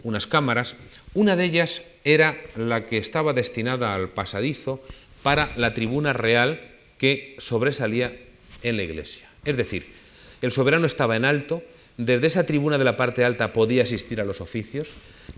[0.03, 0.75] unas cámaras.
[1.13, 4.81] Una de ellas era la que estaba destinada al pasadizo
[5.23, 6.61] para la tribuna real
[6.97, 8.15] que sobresalía
[8.63, 9.29] en la iglesia.
[9.45, 9.85] Es decir,
[10.41, 11.63] el soberano estaba en alto,
[11.97, 14.89] desde esa tribuna de la parte alta podía asistir a los oficios,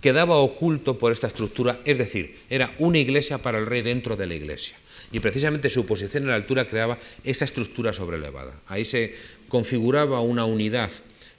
[0.01, 4.27] quedaba oculto por esta estructura, es decir, era una iglesia para el rey dentro de
[4.27, 4.75] la iglesia.
[5.11, 8.53] Y precisamente su posición en la altura creaba esa estructura sobrelevada.
[8.67, 9.15] Ahí se
[9.47, 10.91] configuraba una unidad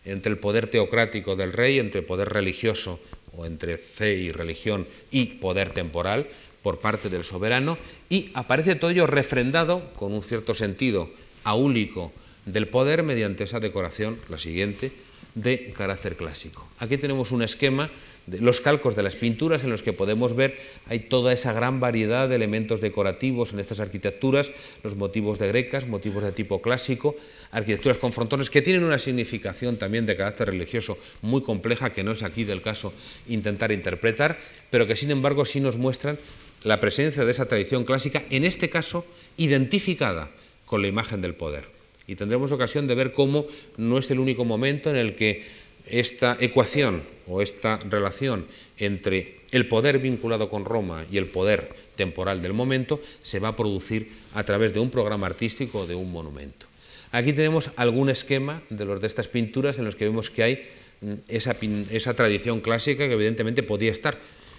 [0.05, 3.01] entre el poder teocrático del rey, entre poder religioso
[3.37, 6.27] o entre fe y religión y poder temporal
[6.63, 7.79] por parte del soberano,
[8.09, 11.11] y aparece todo ello refrendado con un cierto sentido
[11.45, 12.13] aúlico
[12.45, 14.93] del poder mediante esa decoración, la siguiente,
[15.35, 16.69] de carácter clásico.
[16.79, 17.91] Aquí tenemos un esquema
[18.39, 20.57] los calcos de las pinturas en los que podemos ver
[20.87, 24.53] hay toda esa gran variedad de elementos decorativos en estas arquitecturas,
[24.83, 27.17] los motivos de grecas, motivos de tipo clásico,
[27.51, 32.13] arquitecturas con frontones que tienen una significación también de carácter religioso muy compleja que no
[32.13, 32.93] es aquí del caso
[33.29, 34.39] intentar interpretar,
[34.71, 36.19] pero que sin embargo sí nos muestran
[36.63, 39.05] la presencia de esa tradición clásica, en este caso
[39.37, 40.31] identificada
[40.67, 41.81] con la imagen del poder.
[42.07, 45.45] Y tendremos ocasión de ver cómo no es el único momento en el que
[45.91, 48.47] esta ecuación o esta relación
[48.79, 53.57] entre el poder vinculado con Roma y el poder temporal del momento se va a
[53.57, 56.67] producir a través de un programa artístico o de un monumento.
[57.13, 60.69] Aquí tenemos algún esquema de estas pinturas en los que vemos que hay
[61.01, 61.57] mm, esa,
[61.91, 64.17] esa tradición clásica que evidentemente podía estar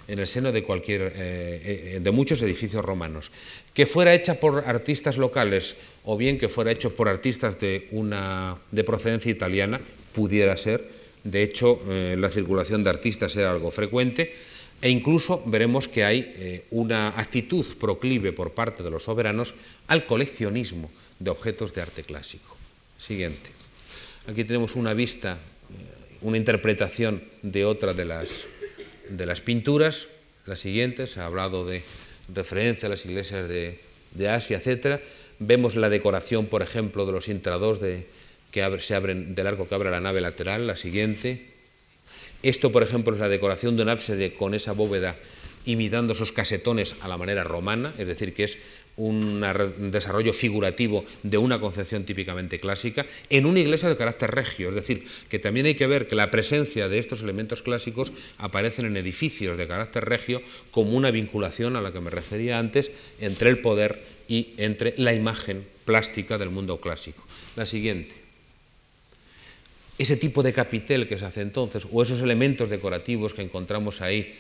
[0.08, 3.32] en el seno de cualquier eh, eh, de muchos edificios romanos
[3.74, 8.58] que fuera hecha por artistas locales o bien que fuera hecho por artistas de una
[8.72, 9.80] de procedencia italiana
[10.14, 14.34] pudiera ser de hecho eh, la circulación de artistas era algo frecuente
[14.82, 19.54] e incluso veremos que hay una actitud proclive por parte de los soberanos
[19.86, 22.58] al coleccionismo de objetos de arte clásico.
[22.98, 23.52] Siguiente.
[24.26, 25.38] Aquí tenemos una vista
[26.22, 28.46] una interpretación de otra de las
[29.12, 30.08] de las pinturas,
[30.46, 31.84] las siguientes, ha hablado de
[32.34, 33.80] referencia a las iglesias de,
[34.30, 35.02] Asia, etc.
[35.40, 38.08] Vemos la decoración, por ejemplo, de los intrados de,
[38.52, 41.48] que se abren, del arco que abre la nave lateral, la siguiente.
[42.44, 45.16] Esto, por ejemplo, es la decoración de un ábside con esa bóveda
[45.66, 48.58] imitando esos casetones a la manera romana, es decir, que es
[48.98, 49.42] un
[49.92, 55.08] desarrollo figurativo de una concepción típicamente clásica, en una iglesia de carácter regio, es decir,
[55.30, 59.58] que también hay que ver que la presencia de estos elementos clásicos aparecen en edificios
[59.58, 60.42] de carácter regio
[60.72, 65.14] como una vinculación a la que me refería antes entre el poder y entre la
[65.14, 67.24] imagen plástica del mundo clásico.
[67.56, 68.21] La siguiente.
[70.02, 74.34] Ese tipo de capitel que se hace entonces, o esos elementos decorativos que encontramos ahí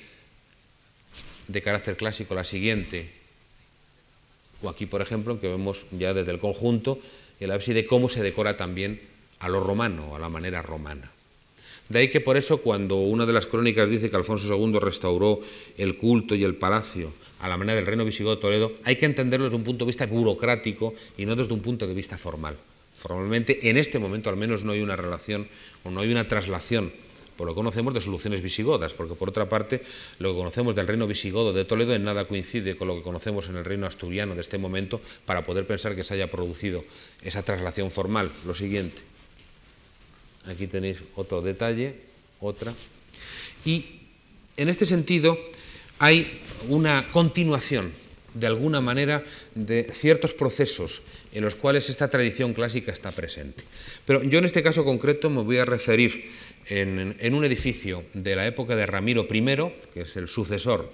[1.47, 3.11] de carácter clásico, la siguiente,
[4.63, 6.97] o aquí, por ejemplo, que vemos ya desde el conjunto
[7.39, 9.01] el ábside cómo se decora también
[9.37, 11.11] a lo romano, a la manera romana.
[11.89, 15.41] De ahí que por eso cuando una de las crónicas dice que Alfonso II restauró
[15.77, 19.45] el culto y el palacio a la manera del reino visigodo Toledo, hay que entenderlo
[19.45, 22.57] desde un punto de vista burocrático y no desde un punto de vista formal.
[23.01, 25.47] Formalmente, en este momento al menos no hay una relación
[25.83, 26.93] o no hay una traslación
[27.35, 29.81] por lo que conocemos de soluciones visigodas, porque por otra parte
[30.19, 33.49] lo que conocemos del reino visigodo de Toledo en nada coincide con lo que conocemos
[33.49, 36.85] en el reino asturiano de este momento para poder pensar que se haya producido
[37.23, 38.29] esa traslación formal.
[38.45, 39.01] Lo siguiente,
[40.45, 41.95] aquí tenéis otro detalle,
[42.39, 42.75] otra,
[43.65, 43.85] y
[44.57, 45.39] en este sentido
[45.97, 46.39] hay
[46.69, 47.93] una continuación
[48.35, 49.25] de alguna manera
[49.55, 51.01] de ciertos procesos
[51.33, 53.63] en los cuales esta tradición clásica está presente.
[54.05, 56.25] Pero yo en este caso concreto me voy a referir
[56.67, 59.45] en, un edificio de la época de Ramiro I,
[59.93, 60.91] que es el sucesor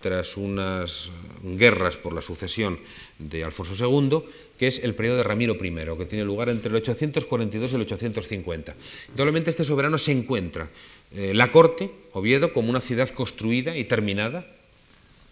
[0.00, 1.10] tras unas
[1.44, 2.78] guerras por la sucesión
[3.20, 4.18] de Alfonso II,
[4.58, 7.82] que es el periodo de Ramiro I, que tiene lugar entre el 842 y el
[7.82, 8.74] 850.
[9.14, 10.68] Probablemente este soberano se encuentra
[11.14, 14.44] eh, la corte, Oviedo, como una ciudad construida y terminada,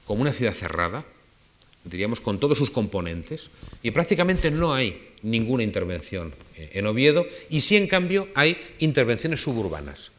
[0.07, 1.05] como una ciudad cerrada,
[1.85, 3.51] diríamos con todos sus componentes,
[3.83, 9.43] y prácticamente no hay ninguna intervención eh, en Oviedo, y sí en cambio hay intervenciones
[9.43, 10.13] suburbanas.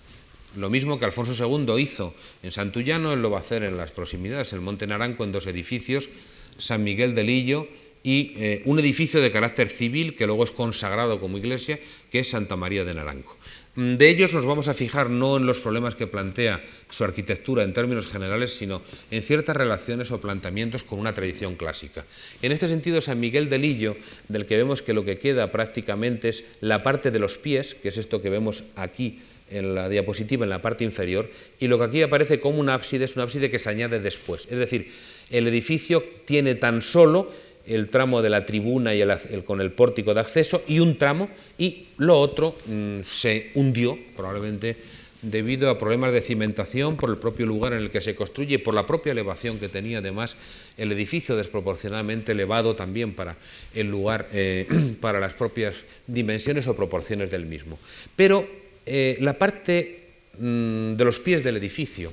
[0.58, 3.92] Lo mismo que Alfonso II hizo en Santullano, él lo va a hacer en las
[3.92, 6.10] proximidades, el Monte Naranco, en dos edificios,
[6.58, 7.68] San Miguel del Lillo
[8.04, 11.80] y eh, un edificio de carácter civil que luego es consagrado como iglesia,
[12.12, 13.38] que es Santa María de Naranco.
[13.76, 17.64] Mm, de ellos nos vamos a fijar no en los problemas que plantea su arquitectura
[17.64, 22.04] en términos generales, sino en ciertas relaciones o planteamientos con una tradición clásica.
[22.42, 23.96] En este sentido, San Miguel de Lillo,
[24.28, 27.90] del que vemos que lo que queda prácticamente es la parte de los pies, que
[27.90, 31.86] es esto que vemos aquí en la diapositiva, en la parte inferior, y lo que
[31.86, 34.48] aquí aparece como un ábside es un ábside que se añade después.
[34.50, 34.92] Es decir,
[35.30, 37.32] el edificio tiene tan solo
[37.66, 41.30] el tramo de la tribuna y el, con el pórtico de acceso y un tramo
[41.58, 44.78] y lo otro mm, se hundió probablemente
[45.22, 48.58] debido a problemas de cimentación por el propio lugar en el que se construye y
[48.58, 50.36] por la propia elevación que tenía además
[50.78, 53.38] el edificio desproporcionadamente elevado también para
[53.76, 54.66] el lugar, eh,
[55.00, 55.76] para las propias
[56.08, 57.78] dimensiones o proporciones del mismo.
[58.16, 58.48] Pero
[58.86, 60.08] eh, la parte
[60.40, 62.12] mm, de los pies del edificio.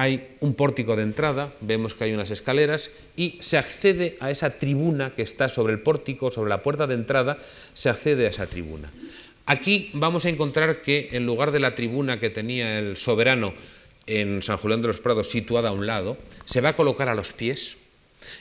[0.00, 4.50] Hay un pórtico de entrada, vemos que hay unas escaleras y se accede a esa
[4.50, 7.38] tribuna que está sobre el pórtico, sobre la puerta de entrada,
[7.74, 8.92] se accede a esa tribuna.
[9.44, 13.54] Aquí vamos a encontrar que en lugar de la tribuna que tenía el soberano
[14.06, 17.16] en San Julián de los Prados situada a un lado, se va a colocar a
[17.16, 17.76] los pies,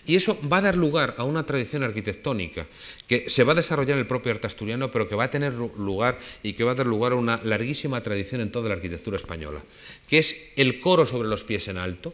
[0.06, 2.68] y eso va a dar lugar a una tradición arquitectónica
[3.08, 5.54] que se va a desarrollar en el propio arte asturiano, pero que va a tener
[5.54, 9.18] lugar y que va a dar lugar a una larguísima tradición en toda la arquitectura
[9.18, 9.62] española,
[10.08, 12.14] que es el coro sobre los pies en alto,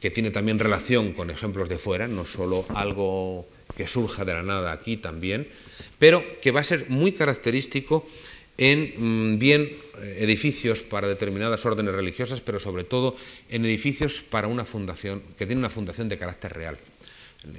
[0.00, 3.46] que tiene también relación con ejemplos de fuera, no solo algo
[3.76, 5.48] que surja de la nada aquí también,
[5.98, 8.06] pero que va a ser muy característico
[8.58, 9.62] en mm, bien
[10.00, 13.16] eh, edificios para determinadas órdenes religiosas, pero sobre todo
[13.48, 16.78] en edificios para una fundación que tiene una fundación de carácter real.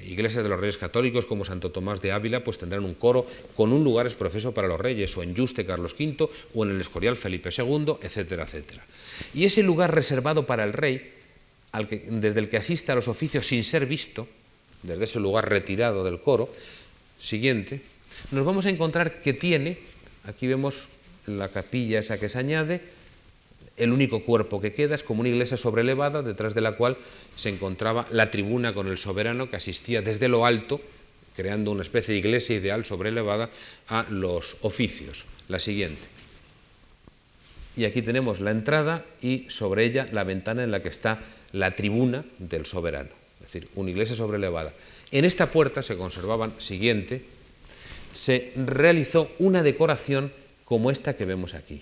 [0.05, 3.25] Iglesias de los Reyes Católicos como Santo Tomás de Ávila pues tendrán un coro
[3.55, 6.81] con un lugar exprofeso para los reyes, o en Juste Carlos V, o en el
[6.81, 8.83] Escorial Felipe II, etcétera, etcétera.
[9.33, 11.13] Y ese lugar reservado para el rey,
[12.09, 14.27] desde el que asiste a los oficios sin ser visto,
[14.83, 16.49] desde ese lugar retirado del coro,
[17.19, 17.81] siguiente,
[18.31, 19.77] nos vamos a encontrar que tiene
[20.28, 20.89] Aquí vemos
[21.25, 22.82] la capilla esa que se añade,
[23.78, 26.97] el único cuerpo que queda es como una iglesia sobrelevada, detrás de la cual
[27.36, 30.82] se encontraba la tribuna con el soberano que asistía desde lo alto,
[31.36, 33.49] creando una especie de iglesia ideal sobrelevada
[33.88, 35.25] a los oficios.
[35.47, 36.01] La siguiente.
[37.78, 41.21] Y aquí tenemos la entrada y sobre ella la ventana en la que está
[41.53, 44.73] la tribuna del soberano, es decir, una iglesia sobrelevada.
[45.11, 47.23] En esta puerta se conservaban, siguiente,
[48.13, 50.31] se realizó una decoración
[50.65, 51.81] como esta que vemos aquí.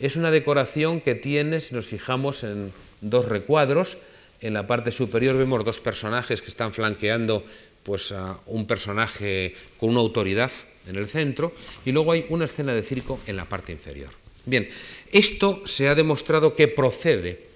[0.00, 3.98] Es una decoración que tiene, si nos fijamos en dos recuadros,
[4.40, 7.44] en la parte superior vemos dos personajes que están flanqueando
[7.82, 10.50] pues, a un personaje con una autoridad
[10.88, 11.52] en el centro
[11.84, 14.10] y luego hay una escena de circo en la parte inferior.
[14.44, 14.68] Bien,
[15.12, 17.46] esto se ha demostrado que procede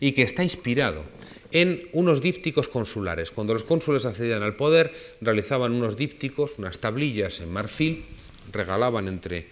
[0.00, 1.04] y que está inspirado
[1.52, 3.30] en unos dípticos consulares.
[3.30, 8.04] Cuando los cónsules accedían al poder, realizaban unos dípticos, unas tablillas en marfil,
[8.50, 9.46] regalaban entre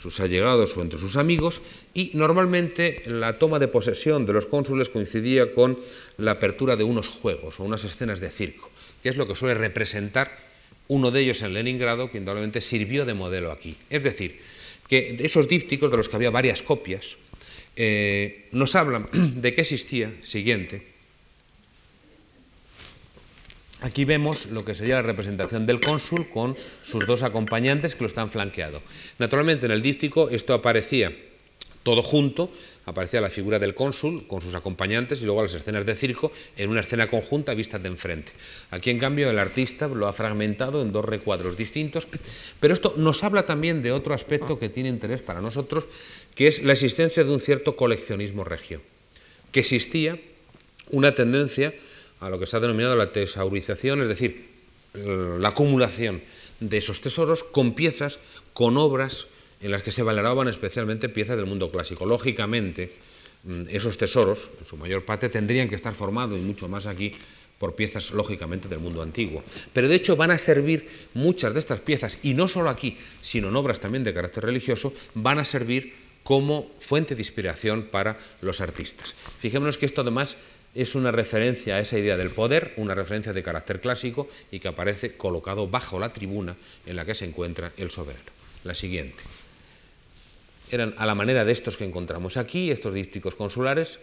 [0.00, 1.62] sus allegados o entre sus amigos
[1.94, 5.78] y normalmente la toma de posesión de los cónsules coincidía con
[6.18, 8.70] la apertura de unos juegos o unas escenas de circo,
[9.02, 10.50] que es lo que suele representar
[10.88, 13.76] uno de ellos en Leningrado, que indudablemente sirvió de modelo aquí.
[13.88, 14.40] Es decir,
[14.88, 17.16] que esos dípticos, de los que había varias copias,
[17.76, 20.91] eh, nos hablan de que existía, siguiente,
[23.82, 28.06] Aquí vemos lo que sería la representación del cónsul con sus dos acompañantes que lo
[28.06, 28.80] están flanqueado.
[29.18, 31.12] Naturalmente en el díptico esto aparecía
[31.82, 32.48] todo junto,
[32.86, 36.70] aparecía la figura del cónsul con sus acompañantes y luego las escenas de circo en
[36.70, 38.30] una escena conjunta vista de enfrente.
[38.70, 42.06] Aquí en cambio el artista lo ha fragmentado en dos recuadros distintos,
[42.60, 45.86] pero esto nos habla también de otro aspecto que tiene interés para nosotros,
[46.36, 48.80] que es la existencia de un cierto coleccionismo regio,
[49.50, 50.20] que existía
[50.90, 51.74] una tendencia
[52.22, 54.46] a lo que se ha denominado la tesaurización, es decir,
[54.94, 56.22] la acumulación
[56.60, 58.20] de esos tesoros con piezas,
[58.52, 59.26] con obras
[59.60, 62.06] en las que se valoraban especialmente piezas del mundo clásico.
[62.06, 62.92] Lógicamente,
[63.42, 67.14] mm, esos tesoros, en su mayor parte, tendrían que estar formados, y mucho más aquí,
[67.58, 69.42] por piezas, lógicamente, del mundo antiguo.
[69.72, 73.48] Pero de hecho van a servir muchas de estas piezas, y no solo aquí, sino
[73.48, 78.60] en obras también de carácter religioso, van a servir como fuente de inspiración para los
[78.60, 79.14] artistas.
[79.40, 80.36] Fijémonos que esto además
[80.74, 84.68] es una referencia a esa idea del poder, una referencia de carácter clásico y que
[84.68, 86.56] aparece colocado bajo la tribuna
[86.86, 88.24] en la que se encuentra el soberano.
[88.64, 89.22] La siguiente.
[90.70, 93.98] Eran a la manera de estos que encontramos aquí, estos dípticos consulares.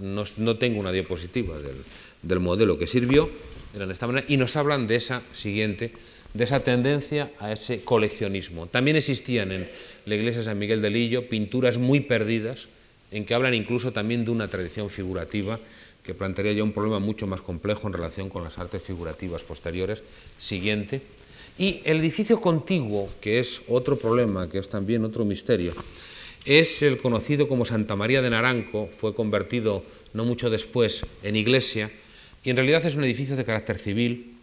[0.00, 1.56] No, tengo una diapositiva
[2.22, 3.28] del, modelo que sirvió,
[3.74, 5.92] eran de esta manera, y nos hablan de esa siguiente,
[6.32, 8.68] de esa tendencia a ese coleccionismo.
[8.68, 9.68] También existían en
[10.06, 12.68] la iglesia de San Miguel de Lillo pinturas muy perdidas,
[13.10, 15.58] en que hablan incluso también de una tradición figurativa
[16.10, 20.02] que plantearía ya un problema mucho más complejo en relación con las artes figurativas posteriores.
[20.38, 21.00] Siguiente.
[21.56, 25.72] Y el edificio contiguo, que es otro problema, que es también otro misterio,
[26.44, 31.92] es el conocido como Santa María de Naranco, fue convertido no mucho después en iglesia,
[32.42, 34.34] y en realidad es un edificio de carácter civil,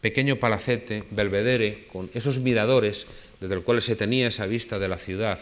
[0.00, 3.08] pequeño palacete, belvedere, con esos miradores
[3.40, 5.40] desde el cual se tenía esa vista de la ciudad,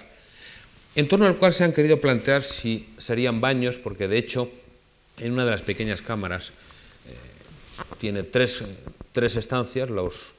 [0.96, 4.48] en torno al cual se han querido plantear si serían baños, porque de hecho
[5.18, 6.50] en una de las pequeñas cámaras
[7.08, 7.14] eh,
[7.98, 8.62] tiene tres,
[9.14, 10.32] estancias, los,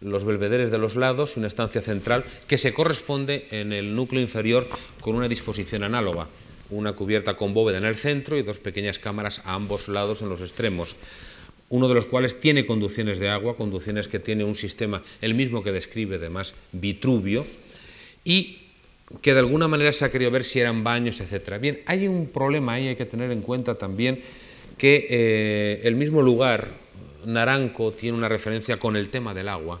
[0.00, 4.22] los belvederes de los lados y una estancia central que se corresponde en el núcleo
[4.22, 4.66] inferior
[5.00, 6.28] con una disposición análoga,
[6.70, 10.28] una cubierta con bóveda en el centro y dos pequeñas cámaras a ambos lados en
[10.28, 10.96] los extremos,
[11.68, 15.62] uno de los cuales tiene conducciones de agua, conducciones que tiene un sistema, el mismo
[15.62, 17.46] que describe además Vitruvio,
[18.24, 18.61] y
[19.20, 21.58] que de alguna manera se ha querido ver si eran baños, etc.
[21.60, 24.20] Bien, hay un problema ahí, hay que tener en cuenta también
[24.78, 26.68] que eh, el mismo lugar,
[27.26, 29.80] Naranco, tiene una referencia con el tema del agua,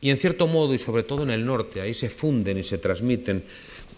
[0.00, 2.78] y en cierto modo, y sobre todo en el norte, ahí se funden y se
[2.78, 3.42] transmiten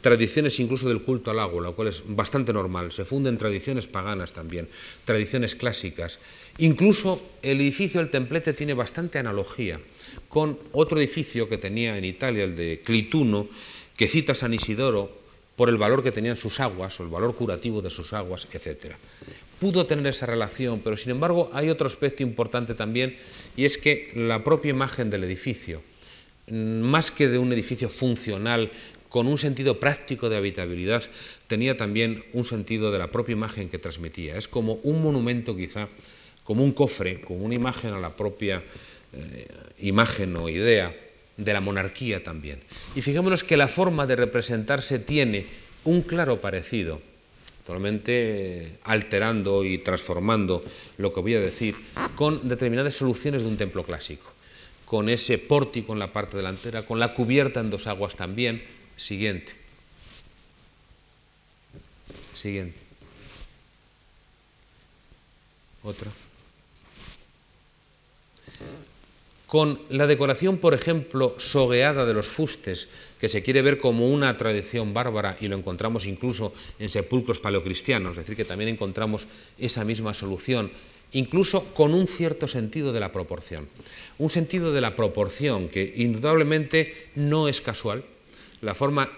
[0.01, 2.93] tradiciones incluso del culto al agua, lo cual es bastante normal.
[2.93, 4.69] Se funden tradiciones paganas también,
[5.05, 6.19] tradiciones clásicas.
[6.59, 9.81] Incluso el edificio del templete tiene bastante analogía
[10.29, 13.47] con otro edificio que tenía en Italia, el de Clituno,
[13.97, 15.22] que cita San Isidoro
[15.57, 18.95] por el valor que tenían sus aguas, o el valor curativo de sus aguas, etc.
[19.61, 23.16] Pudo tener esa relación, pero sin embargo hay otro aspecto importante también,
[23.57, 25.82] y es que la propia imagen del edificio,
[26.49, 28.70] más que de un edificio funcional
[29.09, 31.05] con un sentido práctico de habitabilidad,
[31.47, 34.36] tenía también un sentido de la propia imagen que transmitía.
[34.36, 35.88] Es como un monumento quizá,
[36.45, 38.62] como un cofre, como una imagen a la propia
[39.12, 39.47] eh,
[39.80, 40.97] imagen o idea
[41.37, 42.61] de la monarquía también.
[42.95, 45.47] Y fijémonos que la forma de representarse tiene
[45.85, 47.01] un claro parecido,
[47.66, 50.64] totalmente eh, alterando y transformando
[50.99, 51.74] lo que voy a decir,
[52.14, 54.33] con determinadas soluciones de un templo clásico
[54.93, 58.62] con ese pórtico en la parte delantera, con la cubierta en dos aguas también.
[58.95, 59.55] Siguiente.
[62.35, 62.76] Siguiente.
[65.83, 66.11] Otra.
[69.53, 72.89] Con la decoración, por ejemplo, sogueada de los fustes,
[73.21, 78.13] que se quiere ver como una tradición bárbara y lo encontramos incluso en sepulcros paleocristianos,
[78.13, 79.27] es decir, que también encontramos
[79.59, 80.71] esa misma solución
[81.13, 83.69] incluso con un cierto sentido de la proporción.
[84.17, 88.05] Un sentido de la proporción que indudablemente no es casual.
[88.63, 89.13] La forma,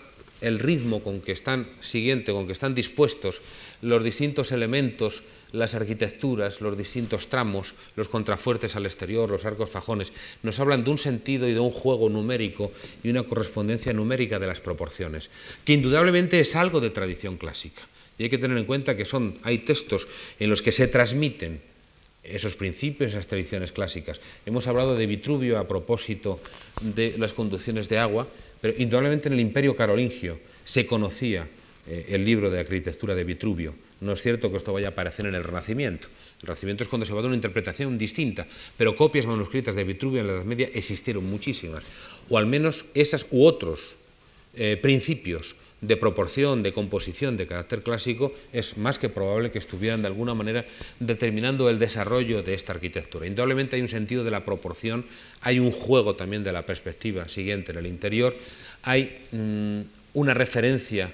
[0.45, 3.41] el ritmo con que están siguiente, con que están dispuestos
[3.81, 5.23] los distintos elementos,
[5.53, 10.91] las arquitecturas, los distintos tramos, los contrafuertes al exterior, los arcos fajones, nos hablan de
[10.91, 12.73] un sentido y de un juego numérico
[13.03, 15.31] y una correspondencia numérica de las proporciones,
[15.65, 17.83] que indudablemente es algo de tradición clásica.
[18.19, 20.07] Y hay que tener en cuenta que son, hay textos
[20.39, 21.61] en los que se transmiten
[22.23, 24.21] esos principios, esas tradiciones clásicas.
[24.47, 26.41] Hemos hablado de Vitruvio a propósito
[26.81, 28.27] de las conducciones de agua,
[28.65, 31.47] pero indudablemente en el Imperio Carolingio se conocía
[31.87, 33.75] eh, el libro de arquitectura de Vitruvio.
[34.01, 36.09] No es cierto que esto vaya a aparecer en el Renacimiento.
[36.41, 38.47] El Renacimiento es cuando se va a dar una interpretación distinta,
[38.79, 41.85] pero copias manuscritas de Vitruvio en la Edad Media existieron muchísimas,
[42.31, 43.97] o al menos esas u otros
[44.55, 45.57] eh, principios
[45.87, 50.35] de proporción, de composición de carácter clásico, es más que probable que estuvieran de alguna
[50.35, 50.65] manera
[51.01, 53.27] determinando el desarrollo de esta arquitectura.
[53.27, 55.05] Indudablemente hay un sentido de la proporción,
[55.41, 58.35] hay un juego también de la perspectiva siguiente en el interior,
[58.83, 59.81] hay mm,
[60.15, 61.13] una referencia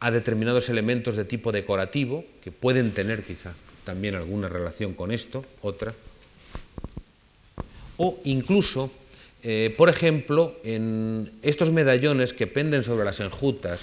[0.00, 3.52] a determinados elementos de tipo decorativo que pueden tener quizá
[3.84, 5.94] también alguna relación con esto, otra,
[7.96, 8.92] o incluso
[9.42, 13.80] eh, por ejemplo, en estos medallones que penden sobre las enjutas,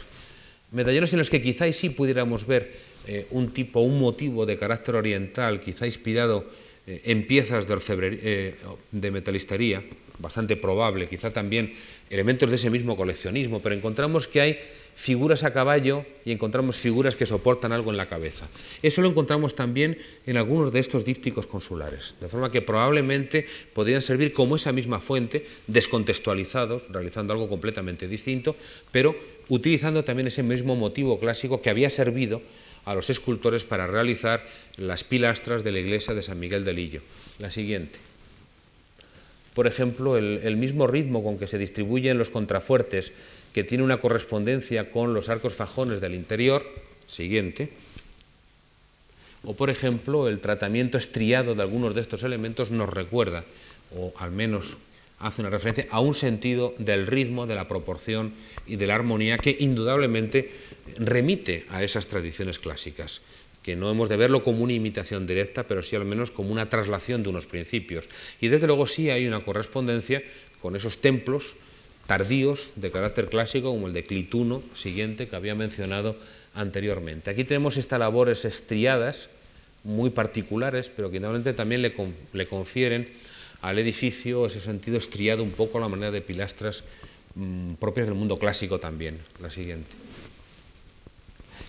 [0.72, 2.74] medallones en los que quizá sí pudiéramos ver
[3.08, 6.46] eh, un tipo, un motivo de carácter oriental, quizá inspirado
[6.88, 8.56] eh, en piezas de,
[8.92, 9.84] de metalistería,
[10.20, 11.74] bastante probable, quizá también
[12.10, 14.60] elementos de ese mismo coleccionismo, pero encontramos que hay
[14.96, 18.48] figuras a caballo y encontramos figuras que soportan algo en la cabeza.
[18.82, 24.02] Eso lo encontramos también en algunos de estos dípticos consulares, de forma que probablemente podrían
[24.02, 28.56] servir como esa misma fuente, descontextualizados, realizando algo completamente distinto,
[28.92, 29.16] pero
[29.50, 32.42] utilizando también ese mismo motivo clásico que había servido
[32.86, 34.46] a los escultores para realizar
[34.78, 37.02] las pilastras de la iglesia de San Miguel del Lillo.
[37.40, 38.00] La siguiente.
[39.54, 43.12] Por ejemplo, el, el mismo ritmo con que se distribuyen los contrafuertes
[43.56, 46.62] que tiene una correspondencia con los arcos fajones del interior,
[47.08, 47.70] siguiente,
[49.46, 53.46] o por ejemplo el tratamiento estriado de algunos de estos elementos nos recuerda,
[53.96, 54.76] o al menos
[55.20, 58.34] hace una referencia a un sentido del ritmo, de la proporción
[58.68, 60.52] y de la armonía que indudablemente
[60.98, 63.22] remite a esas tradiciones clásicas,
[63.64, 66.68] que no hemos de verlo como una imitación directa, pero sí al menos como una
[66.68, 68.04] traslación de unos principios.
[68.42, 70.22] Y desde luego sí hay una correspondencia
[70.62, 71.56] con esos templos
[72.08, 76.16] tardíos de carácter clásico, como el de Clituno siguiente que había mencionado
[76.54, 77.30] anteriormente.
[77.30, 79.30] Aquí tenemos estas labores estriadas,
[79.84, 81.94] muy particulares, pero que normalmente también le,
[82.34, 83.08] le, confieren
[83.62, 86.84] al edificio ese sentido estriado un poco a la manera de pilastras
[87.36, 89.20] mmm, propias del mundo clásico también.
[89.40, 89.90] La siguiente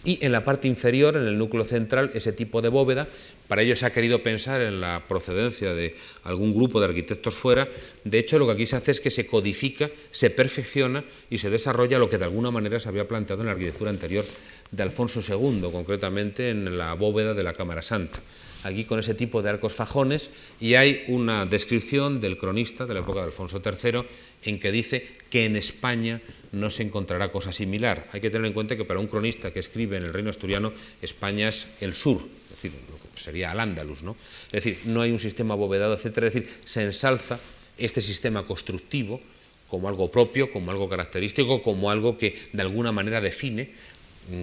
[0.06, 3.08] y en la parte inferior, en el núcleo central, ese tipo de bóveda.
[3.48, 7.66] Para ello se ha querido pensar en la procedencia de algún grupo de arquitectos fuera.
[8.04, 11.50] De hecho, lo que aquí se hace es que se codifica, se perfecciona y se
[11.50, 14.24] desarrolla lo que de alguna manera se había planteado en la arquitectura anterior
[14.70, 18.20] de Alfonso II, concretamente en la bóveda de la Cámara Santa.
[18.66, 23.00] Aquí con ese tipo de arcos fajones, y hay una descripción del cronista de la
[23.00, 24.02] época de Alfonso III
[24.44, 26.20] en que dice que en España
[26.52, 28.08] no se encontrará cosa similar.
[28.12, 30.72] Hay que tener en cuenta que para un cronista que escribe en el reino asturiano,
[31.02, 34.16] España es el sur, es decir, lo que sería al Andalus, ¿no?
[34.46, 37.38] Es decir, no hay un sistema abovedado, etcétera, es decir, se ensalza
[37.78, 39.20] este sistema constructivo
[39.68, 43.70] como algo propio, como algo característico, como algo que de alguna manera define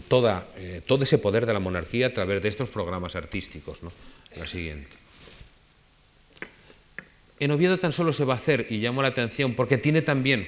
[0.07, 3.83] toda, eh, todo ese poder de la monarquía a través de estos programas artísticos.
[3.83, 3.91] ¿no?
[4.37, 4.95] La siguiente.
[7.39, 10.47] En Oviedo tan solo se va a hacer, y llamo la atención, porque tiene también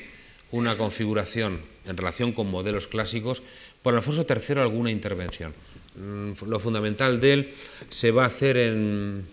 [0.52, 3.42] una configuración en relación con modelos clásicos,
[3.82, 5.54] por Alfonso III alguna intervención.
[5.96, 7.54] Mm, lo fundamental de él
[7.90, 9.26] se va a hacer en,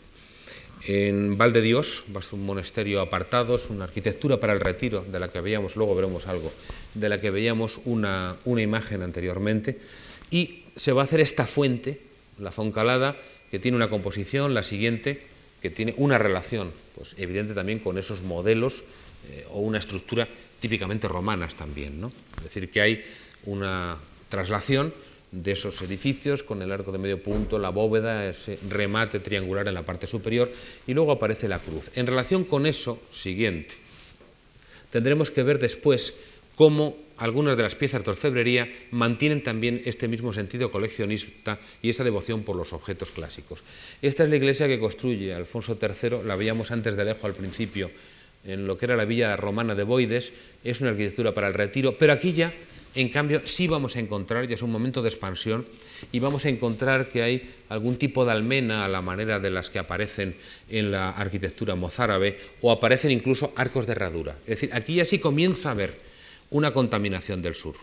[0.87, 4.61] en Val de Dios, va a ser un monasterio apartado, es una arquitectura para el
[4.61, 6.53] retiro, de la que veíamos, luego veremos algo,
[6.95, 9.79] de la que veíamos una, una imagen anteriormente,
[10.31, 12.01] y se va a hacer esta fuente,
[12.39, 13.17] la Foncalada,
[13.51, 15.23] que tiene una composición, la siguiente,
[15.61, 18.83] que tiene una relación, pues evidente también con esos modelos
[19.31, 20.27] eh, o una estructura
[20.59, 22.13] típicamente romanas también, ¿no?
[22.39, 23.05] Es decir, que hay
[23.45, 24.93] una traslación
[25.33, 29.75] de esos edificios con el arco de medio punto, la bóveda, ese remate triangular en
[29.75, 30.53] la parte superior
[30.87, 31.91] y luego aparece la cruz.
[31.97, 33.75] En relación con eso, siguiente,
[34.91, 36.13] tendremos que ver después
[36.55, 42.05] cómo algunas de las piezas de orfebrería mantienen también este mismo sentido coleccionista y esa
[42.05, 43.63] devoción por los objetos clásicos.
[44.03, 47.91] Esta es la iglesia que construye Alfonso III, la veíamos antes de lejos al principio
[48.45, 50.33] en lo que era la villa romana de Boides,
[50.65, 52.53] es una arquitectura para el retiro, pero aquí ya
[52.95, 55.67] en cambio, sí vamos a encontrar, ya es un momento de expansión,
[56.11, 59.71] y vamos a encontrar que hay algún tipo de almena a la manera de las
[59.71, 60.37] que aparecen
[60.69, 64.37] en la arquitectura mozárabe, o aparecen incluso arcos de herradura.
[64.43, 65.95] Es decir, aquí ya sí comienza a haber
[66.51, 67.77] una contaminación del sur.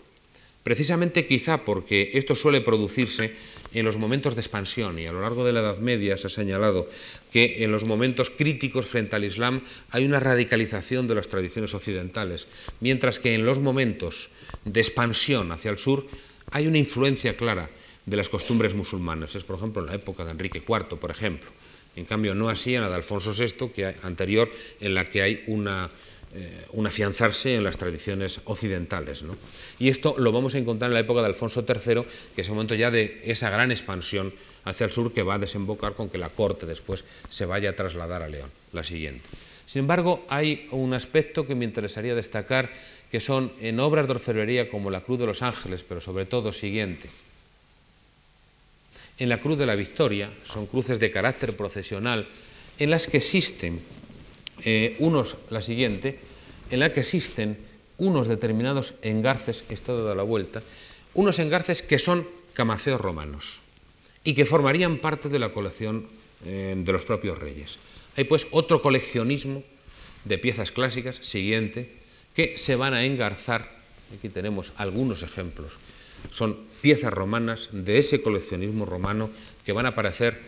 [0.63, 3.33] Precisamente quizá porque esto suele producirse
[3.73, 6.29] en los momentos de expansión y a lo largo de la Edad Media se ha
[6.29, 6.89] señalado
[7.31, 12.47] que en los momentos críticos frente al Islam hay una radicalización de las tradiciones occidentales,
[12.81, 14.29] mientras que en los momentos
[14.65, 16.07] de expansión hacia el sur
[16.51, 17.69] hay una influencia clara
[18.05, 19.35] de las costumbres musulmanas.
[19.35, 21.51] Es, por ejemplo, en la época de Enrique IV, por ejemplo.
[21.95, 24.49] En cambio, no así en la de Alfonso VI, que anterior,
[24.79, 25.89] en la que hay una
[26.35, 29.23] eh, un afianzarse en las tradiciones occidentales.
[29.79, 32.03] Y esto lo vamos a encontrar en la época de Alfonso III,
[32.35, 34.31] que es el momento ya de esa gran expansión
[34.63, 37.75] hacia el sur que va a desembocar con que la corte después se vaya a
[37.75, 39.23] trasladar a León, la siguiente.
[39.65, 42.69] Sin embargo, hay un aspecto que me interesaría destacar,
[43.09, 46.53] que son en obras de orfebrería como la Cruz de los Ángeles, pero sobre todo
[46.53, 47.09] siguiente.
[49.17, 52.27] En la Cruz de la Victoria, son cruces de carácter procesional,
[52.77, 53.81] en las que existen
[54.63, 56.19] eh, unos, la siguiente,
[56.71, 57.57] en la que existen
[57.97, 60.61] unos determinados engarces, está dado la vuelta,
[61.13, 63.61] unos engarces que son camafeos romanos
[64.23, 66.07] y que formarían parte de la colección
[66.45, 67.77] eh, de los propios reyes.
[68.15, 69.63] Hay pues otro coleccionismo
[70.25, 71.91] de piezas clásicas, siguiente,
[72.35, 73.69] que se van a engarzar,
[74.17, 75.73] aquí tenemos algunos ejemplos,
[76.31, 79.29] son piezas romanas de ese coleccionismo romano
[79.65, 80.39] que van a aparecer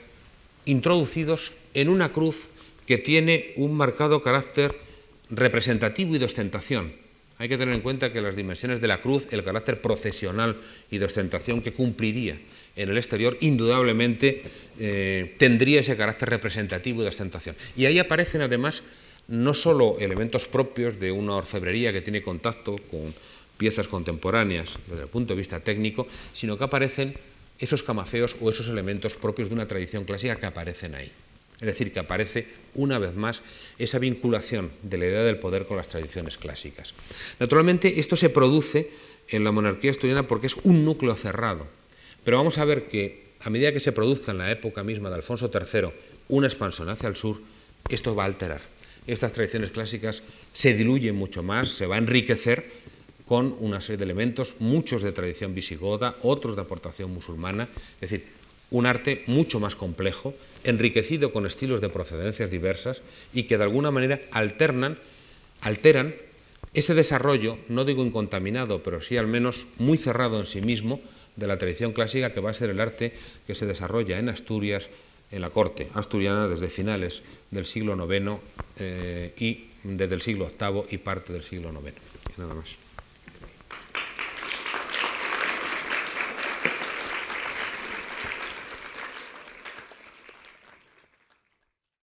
[0.66, 2.50] introducidos en una cruz
[2.92, 4.76] que tiene un marcado carácter
[5.30, 6.92] representativo y de ostentación.
[7.38, 10.58] Hay que tener en cuenta que las dimensiones de la cruz, el carácter procesional
[10.92, 12.38] y de ostentación que cumpliría
[12.76, 14.44] en el exterior, indudablemente
[14.78, 17.56] eh, tendría ese carácter representativo y de ostentación.
[17.78, 18.84] Y ahí aparecen además
[19.30, 23.16] no solo elementos propios de una orfebrería que tiene contacto con
[23.56, 27.16] piezas contemporáneas desde el punto de vista técnico, sino que aparecen
[27.58, 31.10] esos camafeos o esos elementos propios de una tradición clásica que aparecen ahí.
[31.62, 33.42] Es decir, que aparece una vez más
[33.78, 36.94] esa vinculación de la idea del poder con las tradiciones clásicas.
[37.40, 38.90] Naturalmente, esto se produce
[39.30, 41.68] en la monarquía asturiana porque es un núcleo cerrado.
[42.24, 45.16] Pero vamos a ver que a medida que se produzca en la época misma de
[45.16, 45.90] Alfonso III
[46.30, 47.42] una expansión hacia el sur,
[47.90, 48.62] esto va a alterar.
[49.08, 52.70] Estas tradiciones clásicas se diluyen mucho más, se va a enriquecer
[53.26, 58.26] con una serie de elementos, muchos de tradición visigoda, otros de aportación musulmana, es decir,
[58.72, 63.02] un arte mucho más complejo, enriquecido con estilos de procedencias diversas
[63.34, 64.98] y que de alguna manera alternan,
[65.62, 66.16] alteran
[66.74, 71.02] ese desarrollo, no digo incontaminado, pero sí al menos muy cerrado en sí mismo,
[71.36, 73.14] de la tradición clásica que va a ser el arte
[73.48, 74.90] que se desarrolla en Asturias,
[75.32, 78.38] en la corte asturiana desde finales del siglo IX
[78.78, 81.94] eh, y desde el siglo VIII y parte del siglo IX.
[82.38, 82.91] Nada más.